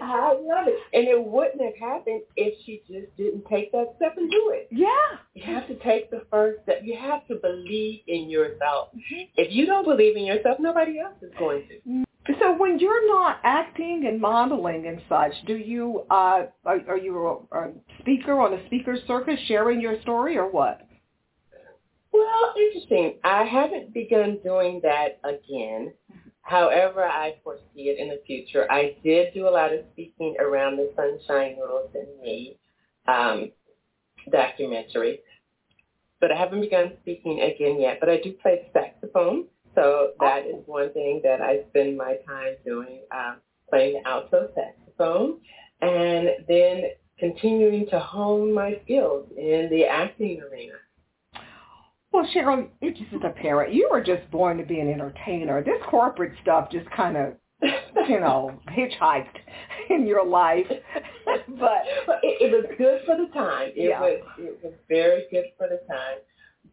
I 0.00 0.32
love 0.32 0.68
it. 0.68 0.78
And 0.92 1.06
it 1.08 1.22
wouldn't 1.22 1.60
have 1.60 1.76
happened 1.76 2.22
if 2.36 2.54
she 2.64 2.82
just 2.86 3.14
didn't 3.16 3.44
take 3.50 3.72
that 3.72 3.94
step 3.96 4.16
and 4.16 4.30
do 4.30 4.52
it. 4.54 4.68
Yeah. 4.70 4.88
You 5.34 5.42
have 5.54 5.66
to 5.68 5.74
take 5.80 6.10
the 6.10 6.24
first 6.30 6.62
step. 6.62 6.80
You 6.82 6.96
have 6.98 7.26
to 7.28 7.34
believe 7.36 8.00
in 8.06 8.30
yourself. 8.30 8.88
Mm-hmm. 8.94 9.24
If 9.36 9.52
you 9.52 9.66
don't 9.66 9.84
believe 9.84 10.16
in 10.16 10.24
yourself, 10.24 10.58
nobody 10.60 10.98
else 10.98 11.16
is 11.20 11.32
going 11.38 11.64
to. 11.68 12.04
So 12.40 12.56
when 12.56 12.78
you're 12.78 13.08
not 13.08 13.40
acting 13.42 14.04
and 14.06 14.20
modeling 14.20 14.86
and 14.86 15.00
such, 15.08 15.32
do 15.46 15.56
you 15.56 16.04
uh, 16.10 16.46
are, 16.64 16.80
are 16.86 16.98
you 16.98 17.26
a, 17.50 17.58
a 17.58 17.70
speaker 18.00 18.38
on 18.38 18.52
a 18.52 18.66
speaker 18.66 18.98
circuit 19.06 19.38
sharing 19.46 19.80
your 19.80 20.00
story 20.02 20.36
or 20.36 20.50
what? 20.50 20.87
Well, 22.18 22.54
interesting. 22.56 23.18
I 23.24 23.44
haven't 23.44 23.94
begun 23.94 24.38
doing 24.42 24.80
that 24.82 25.20
again. 25.24 25.92
However, 26.42 27.04
I 27.04 27.36
foresee 27.44 27.90
it 27.90 27.98
in 27.98 28.08
the 28.08 28.20
future. 28.26 28.70
I 28.70 28.96
did 29.04 29.34
do 29.34 29.46
a 29.46 29.50
lot 29.50 29.72
of 29.72 29.80
speaking 29.92 30.36
around 30.40 30.76
the 30.76 30.92
Sunshine 30.96 31.56
Noodles 31.56 31.90
and 31.94 32.20
Me 32.22 32.58
um, 33.06 33.52
documentary, 34.32 35.20
but 36.20 36.32
I 36.32 36.36
haven't 36.36 36.62
begun 36.62 36.92
speaking 37.02 37.42
again 37.42 37.80
yet. 37.80 37.98
But 38.00 38.08
I 38.08 38.20
do 38.20 38.32
play 38.42 38.68
saxophone 38.72 39.44
so 39.78 40.10
that 40.18 40.44
is 40.44 40.56
one 40.66 40.92
thing 40.92 41.20
that 41.22 41.40
I 41.40 41.60
spend 41.68 41.96
my 41.96 42.16
time 42.26 42.56
doing, 42.64 43.02
um, 43.12 43.36
playing 43.70 44.02
the 44.02 44.08
alto 44.08 44.50
saxophone, 44.52 45.38
and 45.80 46.30
then 46.48 46.82
continuing 47.18 47.86
to 47.90 48.00
hone 48.00 48.52
my 48.52 48.80
skills 48.84 49.28
in 49.36 49.68
the 49.70 49.84
acting 49.84 50.40
arena. 50.40 50.74
Well, 52.12 52.26
Cheryl, 52.34 52.68
you're 52.80 52.92
just 52.92 53.24
a 53.24 53.30
parent. 53.30 53.74
You 53.74 53.88
were 53.90 54.02
just 54.02 54.30
born 54.30 54.56
to 54.58 54.64
be 54.64 54.80
an 54.80 54.88
entertainer. 54.88 55.62
This 55.62 55.80
corporate 55.88 56.32
stuff 56.42 56.70
just 56.70 56.88
kind 56.90 57.16
of, 57.16 57.34
you 58.08 58.20
know, 58.20 58.58
hitchhiked 58.68 59.36
in 59.90 60.06
your 60.06 60.24
life. 60.24 60.66
but 61.26 61.82
it, 62.22 62.42
it 62.42 62.52
was 62.52 62.64
good 62.78 63.02
for 63.04 63.16
the 63.16 63.30
time. 63.32 63.68
It 63.76 63.90
yeah. 63.90 64.00
was 64.00 64.20
it 64.38 64.58
was 64.62 64.72
very 64.88 65.24
good 65.30 65.44
for 65.58 65.68
the 65.68 65.80
time. 65.86 66.18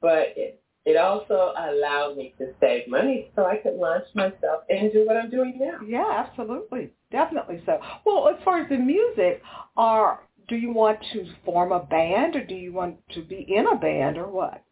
But 0.01 0.33
it, 0.37 0.61
it 0.85 0.97
also 0.97 1.51
allowed 1.57 2.15
me 2.15 2.33
to 2.37 2.53
save 2.61 2.87
money 2.87 3.31
so 3.35 3.45
I 3.45 3.57
could 3.57 3.73
launch 3.73 4.05
myself 4.13 4.63
and 4.69 4.93
do 4.93 5.05
what 5.05 5.17
I'm 5.17 5.31
doing 5.31 5.57
now. 5.59 5.79
Yeah, 5.85 6.25
absolutely. 6.27 6.91
Definitely 7.11 7.61
so. 7.65 7.79
Well, 8.05 8.29
as 8.29 8.41
far 8.45 8.61
as 8.61 8.69
the 8.69 8.77
music, 8.77 9.41
are 9.75 10.21
do 10.47 10.55
you 10.55 10.71
want 10.71 10.99
to 11.13 11.25
form 11.43 11.71
a 11.71 11.83
band 11.83 12.35
or 12.35 12.45
do 12.45 12.53
you 12.53 12.71
want 12.71 12.97
to 13.15 13.21
be 13.21 13.45
in 13.49 13.65
a 13.67 13.75
band 13.75 14.17
or 14.17 14.27
what? 14.27 14.64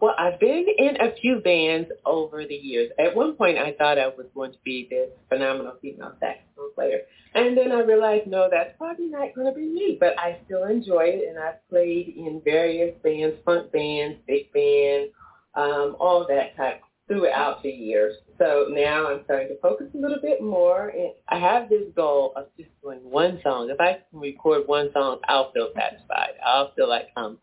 Well, 0.00 0.14
I've 0.18 0.38
been 0.38 0.66
in 0.78 0.96
a 1.00 1.14
few 1.20 1.40
bands 1.40 1.88
over 2.04 2.44
the 2.44 2.54
years. 2.54 2.90
At 2.98 3.14
one 3.14 3.34
point, 3.34 3.58
I 3.58 3.72
thought 3.78 3.98
I 3.98 4.08
was 4.08 4.26
going 4.34 4.52
to 4.52 4.58
be 4.64 4.86
this 4.90 5.10
phenomenal 5.28 5.74
female 5.80 6.12
saxophone 6.20 6.74
player. 6.74 7.00
And 7.34 7.56
then 7.56 7.72
I 7.72 7.80
realized, 7.80 8.26
no, 8.26 8.48
that's 8.50 8.76
probably 8.78 9.06
not 9.06 9.34
going 9.34 9.46
to 9.46 9.52
be 9.52 9.66
me. 9.66 9.96
But 9.98 10.18
I 10.18 10.38
still 10.46 10.64
enjoy 10.64 11.04
it, 11.04 11.28
and 11.28 11.38
I've 11.38 11.66
played 11.68 12.14
in 12.16 12.40
various 12.44 12.94
bands, 13.02 13.36
funk 13.44 13.72
bands, 13.72 14.18
big 14.26 14.52
band, 14.52 15.10
um, 15.54 15.96
all 15.98 16.26
that 16.28 16.56
type 16.56 16.80
throughout 17.08 17.62
the 17.62 17.70
years. 17.70 18.16
So 18.38 18.66
now 18.70 19.08
I'm 19.08 19.20
starting 19.24 19.48
to 19.48 19.60
focus 19.60 19.86
a 19.94 19.98
little 19.98 20.20
bit 20.20 20.42
more. 20.42 20.88
And 20.88 21.12
I 21.28 21.38
have 21.38 21.68
this 21.68 21.84
goal 21.94 22.32
of 22.36 22.46
just 22.58 22.70
doing 22.82 22.98
one 23.02 23.40
song. 23.42 23.70
If 23.70 23.80
I 23.80 23.98
can 24.10 24.20
record 24.20 24.66
one 24.66 24.90
song, 24.92 25.20
I'll 25.28 25.52
feel 25.52 25.70
satisfied. 25.74 26.34
I'll 26.44 26.72
feel 26.74 26.88
like 26.88 27.08
I'm 27.16 27.38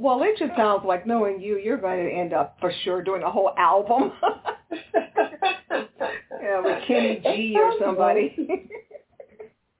well, 0.00 0.22
it 0.22 0.38
just 0.38 0.56
sounds 0.56 0.82
like 0.84 1.06
knowing 1.06 1.40
you, 1.40 1.58
you're 1.58 1.76
going 1.76 2.02
to 2.04 2.10
end 2.10 2.32
up 2.32 2.56
for 2.58 2.72
sure 2.84 3.02
doing 3.02 3.22
a 3.22 3.30
whole 3.30 3.52
album. 3.58 4.12
yeah, 6.42 6.60
with 6.62 6.82
Kenny 6.88 7.20
G 7.22 7.54
or 7.58 7.72
somebody. 7.78 8.34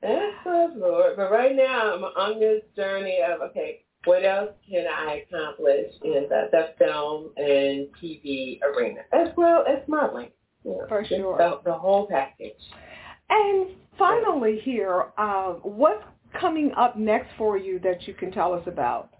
That's 0.02 0.74
Lord. 0.76 1.16
But 1.16 1.30
right 1.30 1.56
now, 1.56 1.94
I'm 1.94 2.04
on 2.04 2.38
this 2.38 2.62
journey 2.76 3.20
of 3.26 3.40
okay, 3.50 3.80
what 4.04 4.24
else 4.24 4.50
can 4.70 4.86
I 4.86 5.24
accomplish 5.26 5.92
in 6.02 6.26
the, 6.28 6.48
the 6.52 6.74
film 6.78 7.30
and 7.36 7.88
TV 8.02 8.60
arena, 8.62 9.00
as 9.12 9.28
well 9.36 9.64
as 9.66 9.86
modeling? 9.88 10.30
You 10.64 10.72
know, 10.72 10.86
for 10.88 11.04
sure, 11.04 11.38
the, 11.38 11.60
the 11.64 11.76
whole 11.76 12.06
package. 12.06 12.52
And 13.30 13.68
finally, 13.98 14.60
here, 14.62 15.06
uh, 15.16 15.52
what's 15.62 16.04
coming 16.38 16.72
up 16.76 16.98
next 16.98 17.28
for 17.38 17.56
you 17.56 17.78
that 17.80 18.06
you 18.06 18.12
can 18.12 18.30
tell 18.30 18.52
us 18.52 18.62
about? 18.66 19.10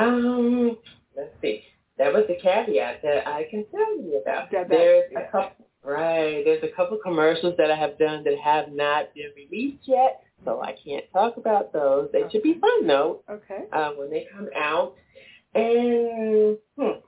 Um, 0.00 0.78
let's 1.16 1.30
see. 1.40 1.64
That 1.98 2.12
was 2.12 2.24
the 2.28 2.36
caveat 2.42 3.02
that 3.02 3.26
I 3.26 3.46
can 3.50 3.66
tell 3.70 3.96
you 4.02 4.22
about. 4.22 4.50
That, 4.50 4.68
there's 4.68 5.04
yeah. 5.12 5.20
a 5.20 5.30
couple, 5.30 5.66
right? 5.84 6.42
There's 6.44 6.62
a 6.62 6.74
couple 6.74 6.98
commercials 7.02 7.54
that 7.58 7.70
I 7.70 7.76
have 7.76 7.98
done 7.98 8.24
that 8.24 8.38
have 8.42 8.72
not 8.72 9.12
been 9.14 9.30
released 9.36 9.82
yet, 9.86 10.22
so 10.44 10.62
I 10.62 10.74
can't 10.82 11.04
talk 11.12 11.36
about 11.36 11.72
those. 11.72 12.08
They 12.12 12.20
okay. 12.20 12.32
should 12.32 12.42
be 12.42 12.58
fun 12.58 12.86
though. 12.86 13.22
Okay. 13.30 13.64
Uh, 13.72 13.90
when 13.96 14.10
they 14.10 14.26
come 14.34 14.48
out, 14.56 14.94
and 15.54 16.56
hmm, 16.78 17.00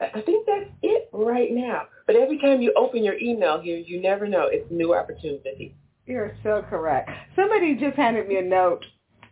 I 0.00 0.20
think 0.22 0.46
that's 0.46 0.70
it 0.82 1.08
right 1.12 1.52
now. 1.52 1.82
But 2.06 2.16
every 2.16 2.38
time 2.38 2.60
you 2.60 2.72
open 2.76 3.04
your 3.04 3.18
email 3.18 3.60
here, 3.60 3.76
you 3.76 4.00
never 4.00 4.26
know. 4.26 4.48
It's 4.50 4.68
a 4.70 4.74
new 4.74 4.94
opportunity. 4.94 5.76
You're 6.06 6.36
so 6.42 6.64
correct. 6.68 7.08
Somebody 7.36 7.76
just 7.76 7.96
handed 7.96 8.26
me 8.26 8.38
a 8.38 8.42
note 8.42 8.84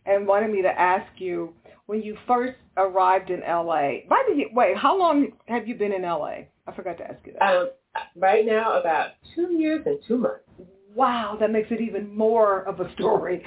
and 0.07 0.27
wanted 0.27 0.53
me 0.53 0.63
to 0.63 0.69
ask 0.69 1.11
you 1.17 1.53
when 1.89 2.03
you 2.03 2.17
first 2.27 2.53
arrived 2.77 3.31
in 3.31 3.41
LA. 3.41 4.05
By 4.11 4.23
the 4.29 4.45
way, 4.53 4.75
how 4.77 4.97
long 4.97 5.29
have 5.47 5.67
you 5.67 5.75
been 5.75 5.93
in 5.93 6.03
LA? 6.03 6.43
I 6.67 6.73
forgot 6.77 6.99
to 6.99 7.05
ask 7.05 7.19
you 7.25 7.33
that. 7.33 7.43
Um, 7.43 7.71
right 8.15 8.45
now, 8.45 8.79
about 8.79 9.13
two 9.35 9.55
years 9.55 9.83
and 9.87 9.99
two 10.07 10.19
months. 10.19 10.45
Wow, 10.95 11.39
that 11.41 11.51
makes 11.51 11.69
it 11.71 11.81
even 11.81 12.15
more 12.15 12.63
of 12.65 12.81
a 12.81 12.93
story. 12.93 13.43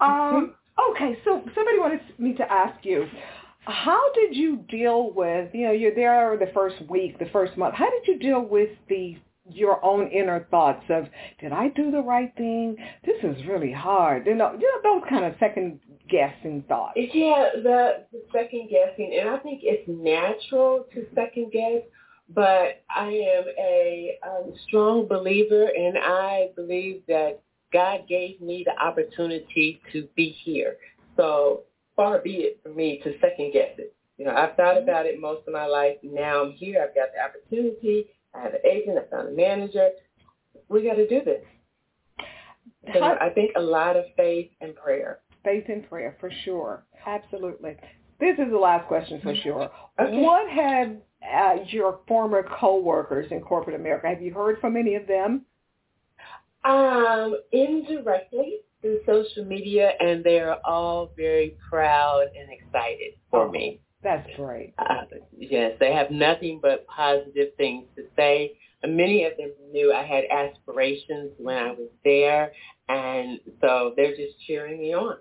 Um, 0.00 0.54
okay, 0.90 1.18
so 1.24 1.42
somebody 1.54 1.78
wanted 1.78 2.00
me 2.18 2.34
to 2.34 2.52
ask 2.52 2.84
you, 2.84 3.06
how 3.60 4.12
did 4.12 4.36
you 4.36 4.64
deal 4.68 5.10
with, 5.14 5.48
you 5.54 5.66
know, 5.66 5.72
you're 5.72 5.94
there 5.94 6.36
the 6.36 6.52
first 6.52 6.76
week, 6.90 7.18
the 7.18 7.30
first 7.32 7.56
month. 7.56 7.74
How 7.74 7.88
did 7.88 8.06
you 8.06 8.18
deal 8.18 8.42
with 8.42 8.70
the 8.90 9.16
your 9.50 9.82
own 9.82 10.08
inner 10.08 10.46
thoughts 10.50 10.84
of, 10.90 11.06
did 11.40 11.52
I 11.52 11.68
do 11.68 11.90
the 11.90 12.02
right 12.02 12.30
thing? 12.36 12.76
This 13.06 13.16
is 13.22 13.46
really 13.46 13.72
hard. 13.72 14.26
You 14.26 14.34
know, 14.34 14.52
you 14.52 14.80
know 14.84 15.00
those 15.00 15.08
kind 15.08 15.24
of 15.24 15.34
second 15.40 15.80
guessing 16.08 16.64
thoughts. 16.68 16.94
Yeah, 16.96 17.50
the, 17.54 18.04
the 18.12 18.22
second 18.32 18.70
guessing, 18.70 19.16
and 19.18 19.28
I 19.28 19.38
think 19.38 19.60
it's 19.62 19.88
natural 19.88 20.86
to 20.94 21.06
second 21.14 21.52
guess. 21.52 21.82
But 22.30 22.82
I 22.94 23.06
am 23.06 23.44
a 23.58 24.18
um, 24.26 24.52
strong 24.66 25.08
believer, 25.08 25.64
and 25.64 25.96
I 25.96 26.50
believe 26.56 27.02
that 27.08 27.40
God 27.72 28.06
gave 28.06 28.40
me 28.40 28.64
the 28.66 28.78
opportunity 28.82 29.80
to 29.92 30.06
be 30.14 30.36
here. 30.44 30.76
So 31.16 31.62
far 31.96 32.18
be 32.18 32.36
it 32.36 32.60
for 32.62 32.68
me 32.70 33.00
to 33.04 33.14
second 33.20 33.52
guess 33.52 33.74
it. 33.78 33.94
You 34.18 34.26
know, 34.26 34.34
I've 34.34 34.56
thought 34.56 34.76
about 34.82 35.06
it 35.06 35.20
most 35.20 35.46
of 35.46 35.52
my 35.52 35.66
life. 35.66 35.96
Now 36.02 36.42
I'm 36.42 36.52
here. 36.52 36.86
I've 36.86 36.94
got 36.94 37.08
the 37.14 37.22
opportunity. 37.22 38.06
I 38.34 38.42
have 38.42 38.54
an 38.54 38.60
agent. 38.64 38.98
I 38.98 39.10
found 39.10 39.28
a 39.28 39.32
manager. 39.32 39.90
We 40.68 40.82
got 40.82 40.94
to 40.94 41.08
do 41.08 41.22
this. 41.24 41.42
So 42.92 43.02
I 43.02 43.30
think 43.30 43.52
a 43.56 43.60
lot 43.60 43.96
of 43.96 44.04
faith 44.16 44.50
and 44.60 44.74
prayer. 44.74 45.20
Faith 45.44 45.64
and 45.68 45.88
prayer, 45.88 46.16
for 46.20 46.30
sure. 46.44 46.84
Absolutely. 47.06 47.76
This 48.20 48.36
is 48.38 48.50
the 48.50 48.58
last 48.58 48.86
question 48.88 49.20
for 49.22 49.34
sure. 49.36 49.70
Okay. 50.00 50.18
What 50.18 50.48
have 50.50 50.96
uh, 51.34 51.62
your 51.68 52.00
former 52.08 52.42
coworkers 52.60 53.30
in 53.30 53.40
corporate 53.40 53.76
America, 53.76 54.08
have 54.08 54.20
you 54.22 54.32
heard 54.34 54.60
from 54.60 54.76
any 54.76 54.94
of 54.96 55.06
them? 55.06 55.44
Um, 56.64 57.36
indirectly 57.52 58.58
through 58.80 59.00
social 59.06 59.44
media, 59.44 59.92
and 60.00 60.22
they're 60.24 60.56
all 60.66 61.10
very 61.16 61.56
proud 61.68 62.26
and 62.38 62.50
excited 62.52 63.14
for 63.30 63.46
Oh. 63.46 63.50
me. 63.50 63.80
That's 64.02 64.28
great. 64.36 64.74
Uh, 64.78 65.02
yes, 65.36 65.72
they 65.80 65.92
have 65.92 66.10
nothing 66.12 66.60
but 66.62 66.86
positive 66.86 67.48
things 67.56 67.84
to 67.96 68.04
say. 68.14 68.52
Many 68.86 69.24
of 69.24 69.36
them 69.36 69.50
knew 69.72 69.92
I 69.92 70.04
had 70.04 70.24
aspirations 70.30 71.32
when 71.38 71.56
I 71.56 71.72
was 71.72 71.88
there, 72.04 72.52
and 72.88 73.40
so 73.60 73.94
they're 73.96 74.14
just 74.14 74.38
cheering 74.46 74.78
me 74.78 74.94
on. 74.94 75.16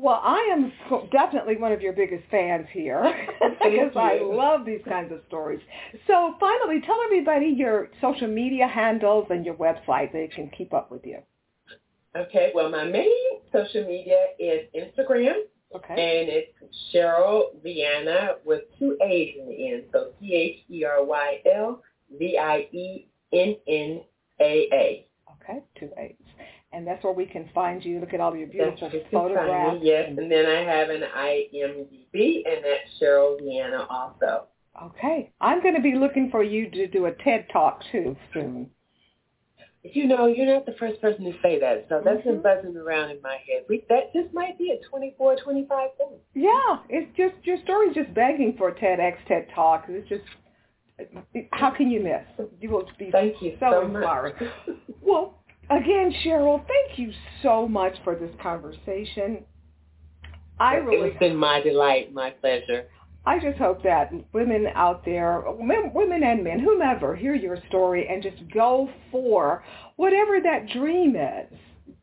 Well, 0.00 0.20
I 0.22 0.48
am 0.52 0.72
definitely 1.10 1.56
one 1.56 1.72
of 1.72 1.80
your 1.82 1.92
biggest 1.92 2.22
fans 2.30 2.68
here 2.70 3.02
because 3.40 3.90
I 3.96 4.20
love 4.22 4.64
these 4.64 4.80
kinds 4.88 5.12
of 5.12 5.20
stories. 5.26 5.60
So 6.06 6.36
finally, 6.38 6.80
tell 6.86 7.00
everybody 7.04 7.46
your 7.46 7.88
social 8.00 8.28
media 8.28 8.68
handles 8.68 9.26
and 9.30 9.44
your 9.44 9.56
website 9.56 10.12
they 10.12 10.28
can 10.32 10.50
keep 10.56 10.72
up 10.72 10.92
with 10.92 11.04
you. 11.04 11.18
Okay, 12.16 12.52
well, 12.54 12.70
my 12.70 12.84
main 12.84 13.10
social 13.52 13.84
media 13.86 14.28
is 14.38 14.68
Instagram, 14.74 15.34
Okay. 15.74 15.92
and 15.92 16.28
it's 16.30 16.52
Cheryl 16.94 17.60
Vienna 17.62 18.36
with 18.44 18.62
two 18.78 18.96
A's 19.02 19.34
in 19.38 19.48
the 19.48 19.68
end, 19.68 19.84
so 19.92 20.12
C 20.20 20.32
H 20.32 20.64
E 20.70 20.84
R 20.84 21.04
Y 21.04 21.40
L 21.52 21.82
V 22.16 22.38
I 22.38 22.68
E 22.72 23.08
N 23.32 23.56
N 23.66 24.00
A 24.40 24.68
A. 24.72 25.06
Okay, 25.42 25.62
two 25.78 25.90
eights. 25.98 26.22
And 26.72 26.86
that's 26.86 27.02
where 27.02 27.12
we 27.14 27.24
can 27.24 27.48
find 27.54 27.82
you. 27.84 27.98
Look 27.98 28.12
at 28.12 28.20
all 28.20 28.36
your 28.36 28.46
beautiful 28.46 28.88
what 28.88 28.92
you 28.94 29.00
can 29.00 29.10
find 29.10 29.28
photographs. 29.34 29.80
Yes, 29.82 30.12
and 30.16 30.30
then 30.30 30.46
I 30.46 30.60
have 30.60 30.90
an 30.90 31.00
IMDb, 31.16 32.42
and 32.46 32.62
that's 32.64 33.00
Cheryl 33.00 33.38
Vienna 33.40 33.86
also. 33.88 34.44
Okay. 34.82 35.32
I'm 35.40 35.62
going 35.62 35.74
to 35.74 35.80
be 35.80 35.94
looking 35.94 36.30
for 36.30 36.42
you 36.42 36.70
to 36.70 36.86
do 36.86 37.06
a 37.06 37.12
TED 37.12 37.46
Talk 37.52 37.82
too 37.90 38.14
soon. 38.34 38.70
You 39.82 40.06
know, 40.06 40.26
you're 40.26 40.46
not 40.52 40.66
the 40.66 40.74
first 40.78 41.00
person 41.00 41.24
to 41.24 41.32
say 41.40 41.58
that, 41.60 41.86
so 41.88 42.02
that's 42.04 42.22
been 42.24 42.40
Mhm. 42.40 42.42
buzzing 42.42 42.76
around 42.76 43.10
in 43.10 43.22
my 43.22 43.38
head. 43.48 43.64
We, 43.68 43.84
that 43.88 44.12
just 44.12 44.34
might 44.34 44.58
be 44.58 44.72
a 44.72 44.78
24, 44.88 45.36
25 45.36 45.94
thing. 45.96 46.18
Yeah, 46.34 46.78
it's 46.90 47.10
just 47.16 47.34
your 47.46 47.56
story's 47.58 47.94
just 47.94 48.12
begging 48.12 48.56
for 48.58 48.68
a 48.68 48.74
TEDx 48.74 49.16
TED 49.26 49.48
Talk. 49.54 49.86
It's 49.88 50.08
just 50.08 50.24
how 51.52 51.70
can 51.70 51.90
you 51.90 52.00
miss? 52.00 52.22
You 52.60 52.70
will 52.70 52.88
be 52.98 53.10
Thank 53.10 53.40
you 53.40 53.56
so, 53.60 53.70
so, 53.70 53.80
inspiring. 53.82 54.34
much. 54.40 54.76
Well, 55.00 55.37
again, 55.70 56.12
Cheryl, 56.24 56.64
thank 56.66 56.98
you 56.98 57.12
so 57.42 57.68
much 57.68 57.94
for 58.04 58.14
this 58.14 58.30
conversation. 58.42 59.44
I 60.60 60.74
really, 60.74 61.10
It's 61.10 61.18
been 61.18 61.36
my 61.36 61.60
delight, 61.60 62.12
my 62.12 62.30
pleasure. 62.30 62.86
I 63.26 63.38
just 63.38 63.58
hope 63.58 63.82
that 63.82 64.10
women 64.32 64.68
out 64.74 65.04
there, 65.04 65.44
women 65.46 66.22
and 66.22 66.42
men, 66.42 66.60
whomever, 66.60 67.14
hear 67.14 67.34
your 67.34 67.58
story 67.68 68.08
and 68.08 68.22
just 68.22 68.36
go 68.52 68.88
for 69.10 69.62
whatever 69.96 70.40
that 70.42 70.68
dream 70.70 71.14
is. 71.14 71.58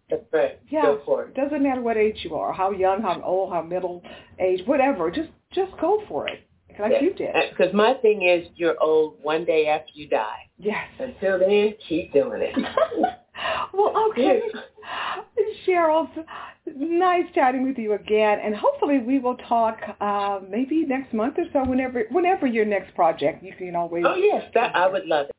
That's 0.10 0.22
right. 0.32 0.60
Yeah, 0.70 0.84
Go 0.84 1.02
for 1.04 1.24
it. 1.26 1.34
doesn't 1.34 1.64
matter 1.64 1.82
what 1.82 1.98
age 1.98 2.18
you 2.24 2.36
are, 2.36 2.54
how 2.54 2.70
young, 2.72 3.02
how 3.02 3.20
old, 3.24 3.52
how 3.52 3.64
middle 3.64 4.04
age, 4.40 4.62
whatever. 4.68 5.10
Just 5.10 5.30
just 5.52 5.72
go 5.82 6.04
for 6.08 6.28
it, 6.28 6.48
like 6.80 7.02
you 7.02 7.14
did. 7.14 7.36
Uh, 7.36 7.40
because 7.50 7.74
my 7.74 7.96
thing 7.96 8.22
is, 8.22 8.48
you're 8.56 8.76
old 8.80 9.16
one 9.24 9.46
day 9.46 9.66
after 9.68 9.92
you 9.96 10.08
die. 10.08 10.48
Yes. 10.60 10.86
Until 11.00 11.40
then, 11.40 11.74
keep 11.90 12.14
doing 12.14 12.42
it. 12.44 12.56
well, 13.74 14.10
okay. 14.12 14.42
Cheryl, 15.68 16.08
nice 16.76 17.26
chatting 17.34 17.64
with 17.64 17.78
you 17.78 17.94
again, 17.94 18.40
and 18.44 18.56
hopefully 18.56 19.00
we 19.00 19.20
will 19.20 19.38
talk 19.38 19.78
uh, 20.00 20.40
maybe 20.50 20.86
next 20.86 21.14
month 21.14 21.36
or 21.38 21.46
so. 21.54 21.64
Whenever, 21.70 22.04
whenever 22.12 22.48
your 22.48 22.66
next 22.66 22.94
project, 22.96 23.44
you 23.44 23.54
can 23.58 23.76
always. 23.76 24.04
Oh 24.08 24.16
yes, 24.16 24.44
that 24.54 24.76
I 24.76 24.88
would 24.88 25.06
love 25.06 25.28
it. 25.28 25.32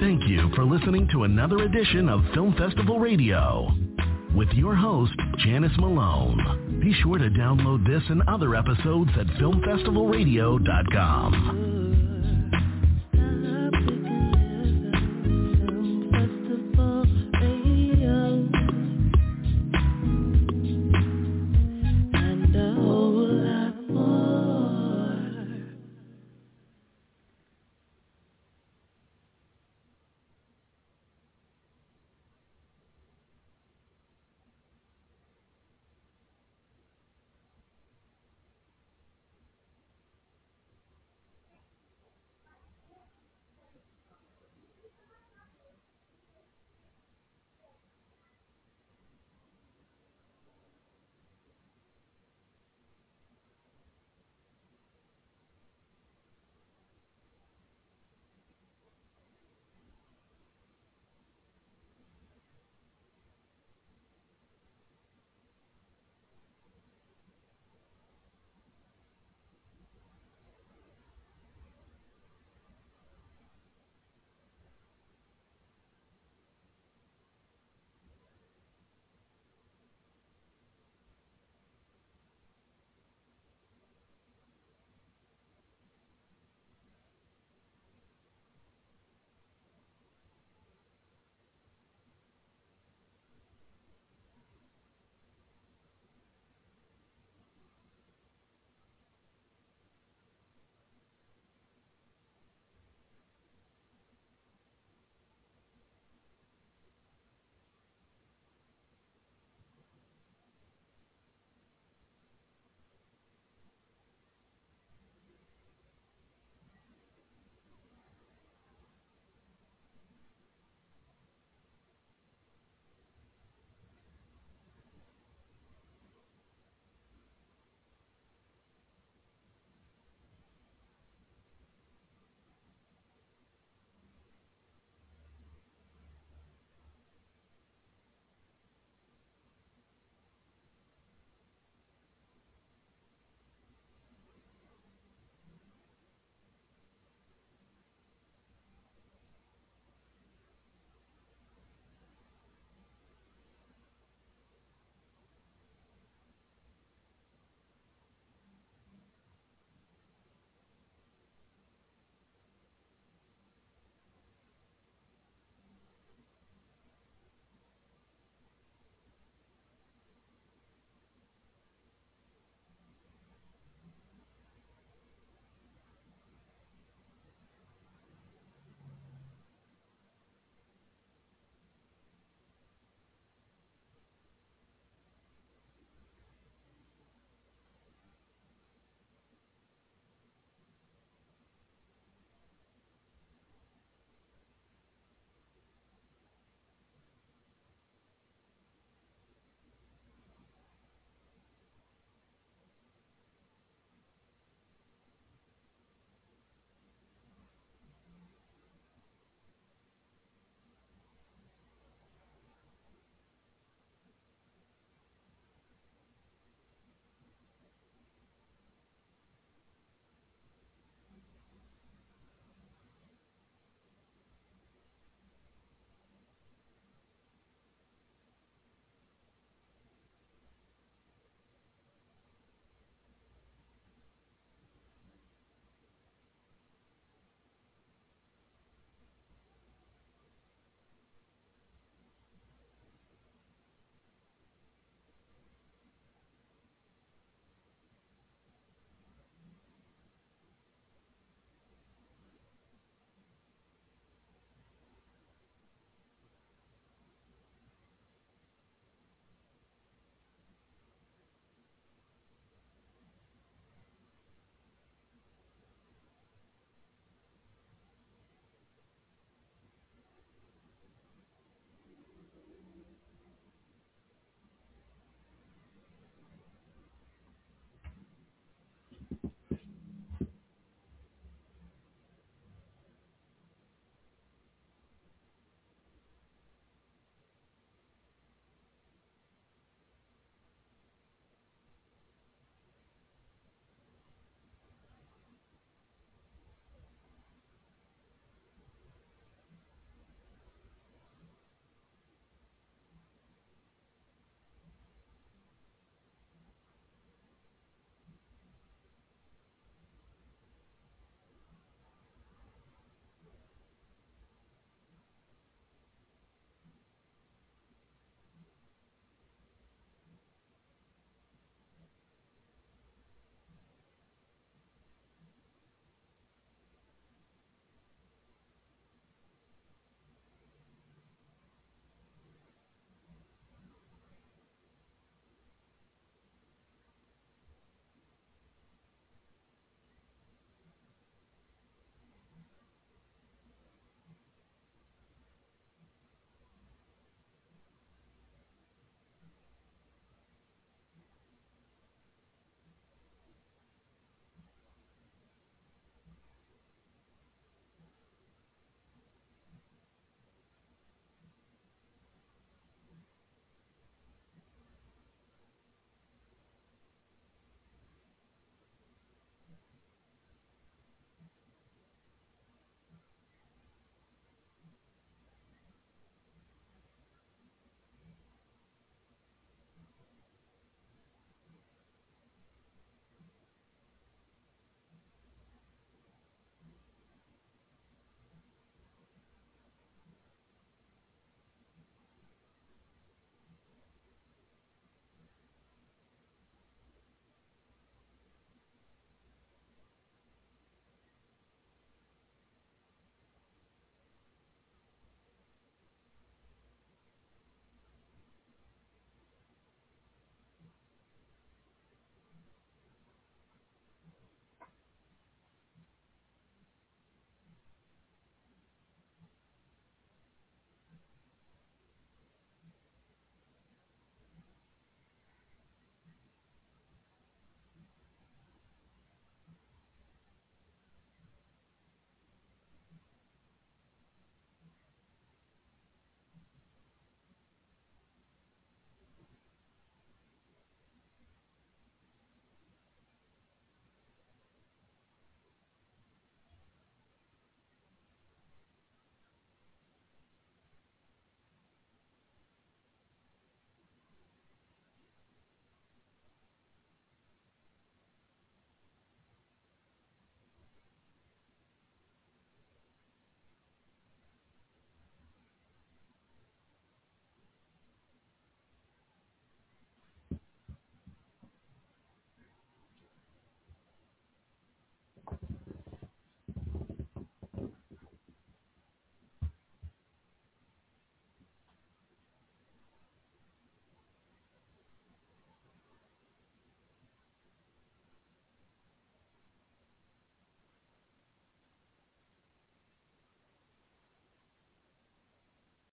Thank 0.00 0.28
you 0.28 0.50
for 0.54 0.64
listening 0.64 1.08
to 1.12 1.24
another 1.24 1.64
edition 1.64 2.08
of 2.08 2.22
Film 2.32 2.54
Festival 2.56 3.00
Radio 3.00 3.68
with 4.34 4.48
your 4.50 4.76
host, 4.76 5.14
Janice 5.38 5.76
Malone. 5.78 6.80
Be 6.80 6.92
sure 7.02 7.18
to 7.18 7.28
download 7.30 7.84
this 7.84 8.04
and 8.08 8.22
other 8.28 8.54
episodes 8.54 9.10
at 9.18 9.26
filmfestivalradio.com. 9.26 11.87